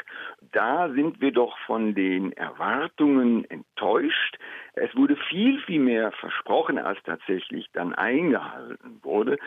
Da 0.53 0.89
sind 0.91 1.21
wir 1.21 1.33
doch 1.33 1.59
von 1.67 1.95
den 1.95 2.33
Erwartungen 2.33 3.45
enttäuscht. 3.51 4.39
Es 4.75 4.95
wurde 4.97 5.17
viel, 5.29 5.61
viel 5.63 5.81
mehr 5.81 6.13
versprochen, 6.13 6.79
als 6.79 6.99
tatsächlich 7.05 7.67
dann 7.73 7.95
eingehalten 7.95 9.01
wurde. 9.03 9.39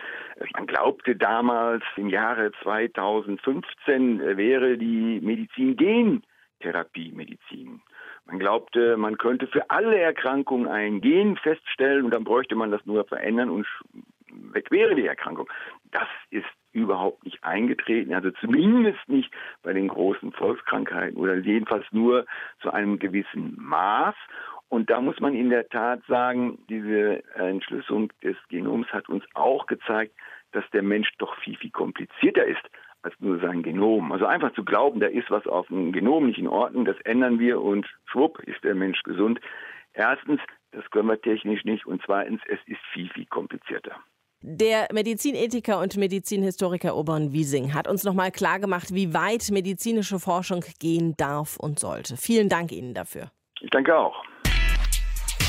Man 0.54 0.68
glaubte 0.68 1.16
damals, 1.16 1.84
im 1.98 2.10
Jahre 2.10 2.52
2015 2.64 4.38
wäre 4.38 4.78
die 4.78 5.20
Medizin 5.22 5.76
Gentherapie-Medizin. 5.76 7.82
Man 8.26 8.40
glaubte, 8.40 8.96
man 8.96 9.18
könnte 9.18 9.48
für 9.48 9.70
alle 9.70 10.00
Erkrankungen 10.00 10.68
ein 10.68 11.02
Gen 11.02 11.36
feststellen 11.36 12.06
und 12.06 12.14
dann 12.14 12.24
bräuchte 12.24 12.56
man 12.56 12.72
das 12.72 12.86
nur 12.86 13.04
verändern 13.04 13.50
und 13.50 13.68
weg 14.54 14.72
wäre 14.72 14.96
die 14.96 15.06
Erkrankung. 15.06 15.50
Das 15.92 16.08
ist 16.30 16.46
überhaupt 16.74 17.24
nicht 17.24 17.44
eingetreten, 17.44 18.14
also 18.14 18.32
zumindest 18.32 19.08
nicht 19.08 19.32
bei 19.62 19.74
den 19.74 19.88
großen 19.88 20.32
Volkskrankheiten 20.34 21.18
oder 21.18 21.36
jedenfalls 21.36 21.86
nur 21.92 22.26
zu 22.62 22.72
einem 22.72 23.00
gewissen 23.00 23.56
Maß. 23.58 24.16
Und 24.70 24.90
da 24.90 25.00
muss 25.02 25.20
man 25.20 25.36
in 25.36 25.50
der 25.50 25.70
Tat 25.70 26.02
sagen, 26.08 26.58
diese 26.68 27.24
Entschlüsselung 27.36 28.12
des 28.24 28.36
Genoms 28.50 28.88
hat 28.88 29.08
uns 29.08 29.24
auch 29.36 29.68
gezeigt, 29.68 30.16
dass 30.52 30.64
der 30.72 30.84
Mensch 30.84 31.10
doch 31.20 31.36
viel, 31.38 31.58
viel 31.58 31.72
komplizierter 31.72 32.46
ist 32.46 32.64
als 33.04 33.14
nur 33.20 33.40
sein 33.40 33.64
Genom. 33.64 34.12
Also 34.12 34.26
einfach 34.26 34.54
zu 34.54 34.64
glauben, 34.64 35.00
da 35.00 35.08
ist 35.08 35.30
was 35.30 35.46
auf 35.46 35.68
dem 35.68 35.92
Genom 35.92 36.26
nicht 36.26 36.40
in 36.40 36.48
Ordnung, 36.48 36.86
das 36.86 37.00
ändern 37.02 37.38
wir 37.40 37.62
und 37.62 37.86
schwupp 38.06 38.40
ist 38.40 38.64
der 38.64 38.76
Mensch 38.76 39.04
gesund. 39.04 39.40
Erstens, 39.94 40.40
das 40.72 40.90
können 40.90 41.10
wir 41.10 41.22
technisch 41.22 41.66
nicht 41.66 41.86
und 41.86 42.02
zweitens, 42.04 42.42
es 42.48 42.60
ist 42.66 42.82
viel, 42.94 43.10
viel 43.10 43.26
komplizierter. 43.26 44.00
Der 44.46 44.90
Medizinethiker 44.92 45.80
und 45.80 45.96
Medizinhistoriker 45.96 46.98
Oberon 46.98 47.32
Wiesing 47.32 47.74
hat 47.74 47.88
uns 47.88 48.04
nochmal 48.04 48.30
klargemacht, 48.30 48.94
wie 48.94 49.14
weit 49.14 49.50
medizinische 49.52 50.20
Forschung 50.20 50.66
gehen 50.80 51.16
darf 51.16 51.56
und 51.56 51.80
sollte. 51.80 52.18
Vielen 52.18 52.50
Dank 52.50 52.74
Ihnen 52.74 52.94
dafür. 52.94 53.32
Ich 53.62 53.70
danke 53.70 53.98
auch. 53.98 54.14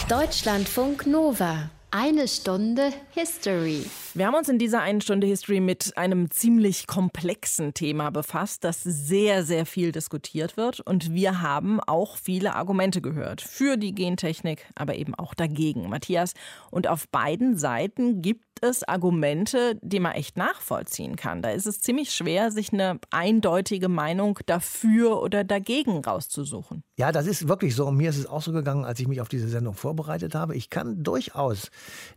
Deutschlandfunk 0.08 1.08
Nova. 1.08 1.70
Eine 1.90 2.26
Stunde 2.26 2.90
History. 3.14 3.84
Wir 4.14 4.26
haben 4.26 4.34
uns 4.34 4.48
in 4.48 4.58
dieser 4.58 4.80
einen 4.80 5.00
Stunde 5.00 5.28
History 5.28 5.60
mit 5.60 5.96
einem 5.96 6.28
ziemlich 6.30 6.88
komplexen 6.88 7.72
Thema 7.72 8.10
befasst, 8.10 8.64
das 8.64 8.82
sehr, 8.82 9.44
sehr 9.44 9.64
viel 9.64 9.92
diskutiert 9.92 10.56
wird. 10.56 10.80
Und 10.80 11.14
wir 11.14 11.40
haben 11.40 11.78
auch 11.80 12.16
viele 12.16 12.56
Argumente 12.56 13.00
gehört. 13.00 13.40
Für 13.40 13.76
die 13.76 13.94
Gentechnik, 13.94 14.66
aber 14.74 14.96
eben 14.96 15.14
auch 15.14 15.34
dagegen. 15.34 15.88
Matthias, 15.88 16.34
und 16.72 16.88
auf 16.88 17.08
beiden 17.08 17.56
Seiten 17.56 18.22
gibt 18.22 18.43
es 18.62 18.84
Argumente, 18.84 19.78
die 19.82 20.00
man 20.00 20.12
echt 20.12 20.36
nachvollziehen 20.36 21.16
kann. 21.16 21.42
Da 21.42 21.50
ist 21.50 21.66
es 21.66 21.80
ziemlich 21.80 22.12
schwer, 22.14 22.50
sich 22.50 22.72
eine 22.72 22.98
eindeutige 23.10 23.88
Meinung 23.88 24.38
dafür 24.46 25.22
oder 25.22 25.44
dagegen 25.44 26.04
rauszusuchen. 26.04 26.84
Ja, 26.96 27.10
das 27.10 27.26
ist 27.26 27.48
wirklich 27.48 27.74
so. 27.74 27.86
Und 27.86 27.96
mir 27.96 28.10
ist 28.10 28.18
es 28.18 28.26
auch 28.26 28.42
so 28.42 28.52
gegangen, 28.52 28.84
als 28.84 29.00
ich 29.00 29.08
mich 29.08 29.20
auf 29.20 29.28
diese 29.28 29.48
Sendung 29.48 29.74
vorbereitet 29.74 30.34
habe. 30.34 30.54
Ich 30.54 30.70
kann 30.70 31.02
durchaus 31.02 31.70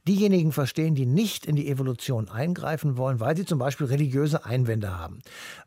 diejenigen 0.08 0.52
verstehen, 0.52 0.96
die 0.96 1.06
nicht 1.06 1.46
in 1.46 1.56
die 1.56 1.68
Evolution 1.68 2.30
eingreifen 2.30 2.98
wollen, 2.98 3.20
weil 3.20 3.36
sie 3.36 3.46
zum 3.46 3.60
Beispiel 3.60 3.88
religiöse 3.88 4.46
Einwände 4.46 4.98
haben, 4.98 5.20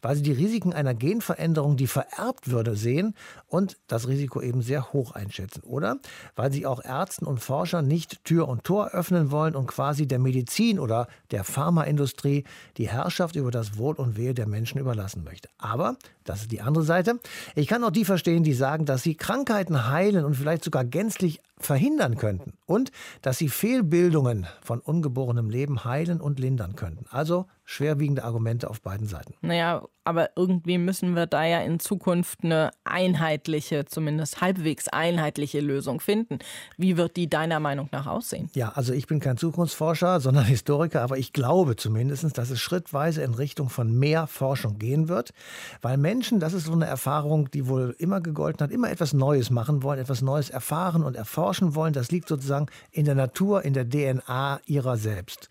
weil 0.03 0.17
sie 0.17 0.23
die 0.23 0.33
Risiken 0.33 0.73
einer 0.73 0.95
Genveränderung, 0.95 1.77
die 1.77 1.89
vererbt 1.89 2.51
würde, 2.51 2.77
sehen 2.77 3.15
und 3.49 3.79
das 3.89 4.09
Risiko 4.09 4.41
eben 4.41 4.63
sehr 4.63 4.93
hoch 4.93 5.13
einschätzen. 5.13 5.63
Oder 5.65 5.97
weil 6.37 6.53
sie 6.53 6.67
auch 6.67 6.85
Ärzten 6.85 7.27
und 7.27 7.41
Forschern 7.41 7.89
nicht 7.89 8.25
Tür 8.25 8.49
und 8.49 8.65
Tor 8.65 8.91
öffnen 8.91 9.31
wollen 9.31 9.57
und 9.57 9.67
quasi 9.67 10.07
der 10.07 10.19
Medizin 10.19 10.60
oder 10.79 11.09
der 11.31 11.45
Pharmaindustrie 11.45 12.45
die 12.77 12.89
Herrschaft 12.89 13.37
über 13.37 13.51
das 13.51 13.79
Wohl 13.79 13.95
und 13.95 14.17
Wehe 14.17 14.35
der 14.35 14.47
Menschen 14.47 14.79
überlassen 14.79 15.25
möchte. 15.25 15.49
Aber, 15.59 15.97
das 16.25 16.43
ist 16.43 16.53
die 16.53 16.61
andere 16.61 16.85
Seite, 16.85 17.19
ich 17.55 17.67
kann 17.67 17.83
auch 17.85 17.91
die 17.91 18.05
verstehen, 18.05 18.45
die 18.45 18.53
sagen, 18.53 18.85
dass 18.85 19.03
sie 19.03 19.15
Krankheiten 19.15 19.89
heilen 19.89 20.25
und 20.25 20.35
vielleicht 20.35 20.65
sogar 20.65 20.85
gänzlich 20.85 21.41
verhindern 21.61 22.17
könnten 22.17 22.55
und 22.67 22.91
dass 23.23 23.39
sie 23.39 23.49
Fehlbildungen 23.49 24.47
von 24.63 24.81
ungeborenem 24.81 25.51
Leben 25.51 25.85
heilen 25.85 26.21
und 26.21 26.39
lindern 26.39 26.77
könnten. 26.77 27.07
Also 27.11 27.47
schwerwiegende 27.71 28.25
Argumente 28.25 28.69
auf 28.69 28.81
beiden 28.81 29.07
Seiten. 29.07 29.35
Naja, 29.43 29.83
aber 30.03 30.31
irgendwie 30.35 30.77
müssen 30.77 31.15
wir 31.15 31.27
da 31.27 31.45
ja 31.45 31.61
in 31.61 31.79
Zukunft 31.79 32.43
eine 32.43 32.73
einheitliche, 32.83 33.85
zumindest 33.85 34.41
halbwegs 34.41 34.89
einheitliche 34.89 35.61
Lösung 35.61 36.01
finden. 36.01 36.41
Wie 36.77 36.97
wird 36.97 37.17
die 37.17 37.31
deiner 37.31 37.61
Meinung 37.61 37.89
nach 37.93 38.09
aussehen? 38.09 38.51
Ja, 38.55 38.73
also 38.75 38.93
ich 38.93 39.07
bin 39.07 39.21
kein 39.21 39.37
Zukunftsforscher, 39.37 40.19
sondern 40.19 40.45
Historiker, 40.47 41.03
aber 41.03 41.17
ich 41.19 41.33
glaube 41.33 41.77
zumindest, 41.77 42.37
dass 42.37 42.51
es 42.51 42.61
schrittweise 42.61 43.23
in 43.23 43.35
Richtung 43.35 43.69
von 43.69 43.97
mehr 43.97 44.27
Forschung 44.27 44.79
gehen 44.79 45.09
wird, 45.09 45.33
weil 45.81 45.97
Menschen, 45.97 46.41
das 46.41 46.55
ist 46.55 46.65
so 46.65 46.73
eine 46.73 46.87
Erfahrung, 46.87 47.51
die 47.53 47.69
wohl 47.69 47.95
immer 47.99 48.21
gegolten 48.21 48.65
hat, 48.65 48.73
immer 48.73 48.91
etwas 48.91 49.13
Neues 49.13 49.51
machen 49.51 49.85
wollen, 49.85 50.01
etwas 50.01 50.23
Neues 50.23 50.51
erfahren 50.51 51.05
und 51.05 51.15
erforschen 51.15 51.50
wollen. 51.75 51.93
Das 51.93 52.11
liegt 52.11 52.29
sozusagen 52.29 52.67
in 52.91 53.05
der 53.05 53.15
Natur, 53.15 53.65
in 53.65 53.75
der 53.75 53.89
DNA 53.89 54.61
ihrer 54.67 54.97
selbst. 54.97 55.49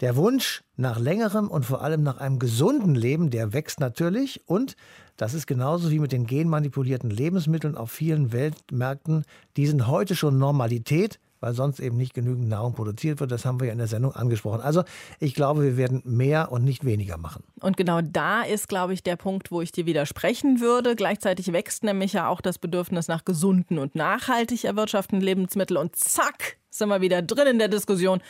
Der 0.00 0.16
Wunsch, 0.16 0.62
nach 0.76 0.98
längerem 0.98 1.48
und 1.48 1.64
vor 1.64 1.82
allem 1.82 2.02
nach 2.02 2.18
einem 2.18 2.38
gesunden 2.38 2.94
Leben, 2.94 3.30
der 3.30 3.52
wächst 3.52 3.80
natürlich 3.80 4.40
und 4.46 4.76
das 5.16 5.34
ist 5.34 5.46
genauso 5.46 5.90
wie 5.90 5.98
mit 5.98 6.12
den 6.12 6.26
genmanipulierten 6.26 7.10
Lebensmitteln 7.10 7.76
auf 7.76 7.92
vielen 7.92 8.32
Weltmärkten. 8.32 9.24
Die 9.56 9.66
sind 9.66 9.86
heute 9.86 10.16
schon 10.16 10.38
Normalität, 10.38 11.20
weil 11.42 11.54
sonst 11.54 11.80
eben 11.80 11.96
nicht 11.96 12.14
genügend 12.14 12.48
Nahrung 12.48 12.74
produziert 12.74 13.18
wird. 13.18 13.32
Das 13.32 13.44
haben 13.44 13.60
wir 13.60 13.66
ja 13.66 13.72
in 13.72 13.78
der 13.78 13.88
Sendung 13.88 14.12
angesprochen. 14.12 14.60
Also 14.60 14.84
ich 15.18 15.34
glaube, 15.34 15.62
wir 15.62 15.76
werden 15.76 16.00
mehr 16.04 16.52
und 16.52 16.64
nicht 16.64 16.84
weniger 16.84 17.18
machen. 17.18 17.42
Und 17.60 17.76
genau 17.76 18.00
da 18.00 18.42
ist, 18.42 18.68
glaube 18.68 18.94
ich, 18.94 19.02
der 19.02 19.16
Punkt, 19.16 19.50
wo 19.50 19.60
ich 19.60 19.72
dir 19.72 19.84
widersprechen 19.84 20.60
würde. 20.60 20.94
Gleichzeitig 20.94 21.52
wächst 21.52 21.82
nämlich 21.82 22.12
ja 22.12 22.28
auch 22.28 22.40
das 22.40 22.58
Bedürfnis 22.58 23.08
nach 23.08 23.24
gesunden 23.24 23.78
und 23.78 23.96
nachhaltig 23.96 24.64
erwirtschafteten 24.64 25.20
Lebensmitteln. 25.20 25.78
Und 25.78 25.96
zack, 25.96 26.58
sind 26.70 26.88
wir 26.88 27.00
wieder 27.00 27.22
drin 27.22 27.48
in 27.48 27.58
der 27.58 27.68
Diskussion. 27.68 28.22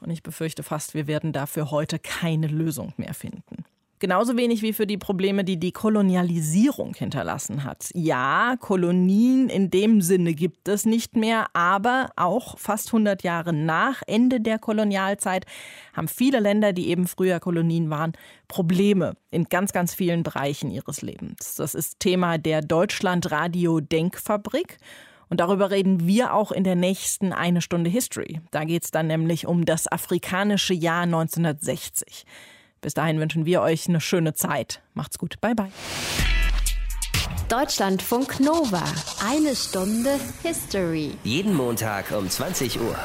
Und 0.00 0.10
ich 0.10 0.22
befürchte 0.22 0.62
fast, 0.62 0.94
wir 0.94 1.06
werden 1.06 1.32
dafür 1.32 1.70
heute 1.70 1.98
keine 2.00 2.48
Lösung 2.48 2.92
mehr 2.96 3.14
finden. 3.14 3.64
Genauso 4.00 4.34
wenig 4.38 4.62
wie 4.62 4.72
für 4.72 4.86
die 4.86 4.96
Probleme, 4.96 5.44
die 5.44 5.60
die 5.60 5.72
Kolonialisierung 5.72 6.94
hinterlassen 6.94 7.64
hat. 7.64 7.90
Ja, 7.92 8.56
Kolonien 8.58 9.50
in 9.50 9.70
dem 9.70 10.00
Sinne 10.00 10.32
gibt 10.32 10.68
es 10.68 10.86
nicht 10.86 11.16
mehr, 11.16 11.48
aber 11.52 12.08
auch 12.16 12.58
fast 12.58 12.88
100 12.88 13.22
Jahre 13.22 13.52
nach 13.52 14.00
Ende 14.06 14.40
der 14.40 14.58
Kolonialzeit 14.58 15.44
haben 15.92 16.08
viele 16.08 16.40
Länder, 16.40 16.72
die 16.72 16.88
eben 16.88 17.06
früher 17.06 17.40
Kolonien 17.40 17.90
waren, 17.90 18.12
Probleme 18.48 19.16
in 19.30 19.44
ganz, 19.44 19.72
ganz 19.72 19.92
vielen 19.92 20.22
Bereichen 20.22 20.70
ihres 20.70 21.02
Lebens. 21.02 21.56
Das 21.56 21.74
ist 21.74 22.00
Thema 22.00 22.38
der 22.38 22.62
Deutschlandradio 22.62 23.80
Denkfabrik. 23.80 24.78
Und 25.28 25.40
darüber 25.40 25.70
reden 25.70 26.06
wir 26.06 26.32
auch 26.32 26.52
in 26.52 26.64
der 26.64 26.74
nächsten 26.74 27.34
Eine 27.34 27.60
Stunde 27.60 27.90
History. 27.90 28.40
Da 28.50 28.64
geht 28.64 28.84
es 28.84 28.90
dann 28.90 29.08
nämlich 29.08 29.46
um 29.46 29.66
das 29.66 29.86
afrikanische 29.86 30.74
Jahr 30.74 31.02
1960. 31.02 32.24
Bis 32.80 32.94
dahin 32.94 33.20
wünschen 33.20 33.44
wir 33.44 33.60
euch 33.60 33.88
eine 33.88 34.00
schöne 34.00 34.34
Zeit. 34.34 34.80
Macht's 34.94 35.18
gut. 35.18 35.40
Bye, 35.40 35.54
bye. 35.54 35.70
Deutschlandfunk 37.48 38.38
Nova. 38.40 38.82
Eine 39.28 39.56
Stunde 39.56 40.18
History. 40.42 41.12
Jeden 41.24 41.54
Montag 41.54 42.12
um 42.12 42.30
20 42.30 42.80
Uhr. 42.80 42.96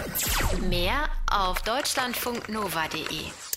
Mehr 0.70 1.10
auf 1.32 1.62
deutschlandfunknova.de. 1.64 3.55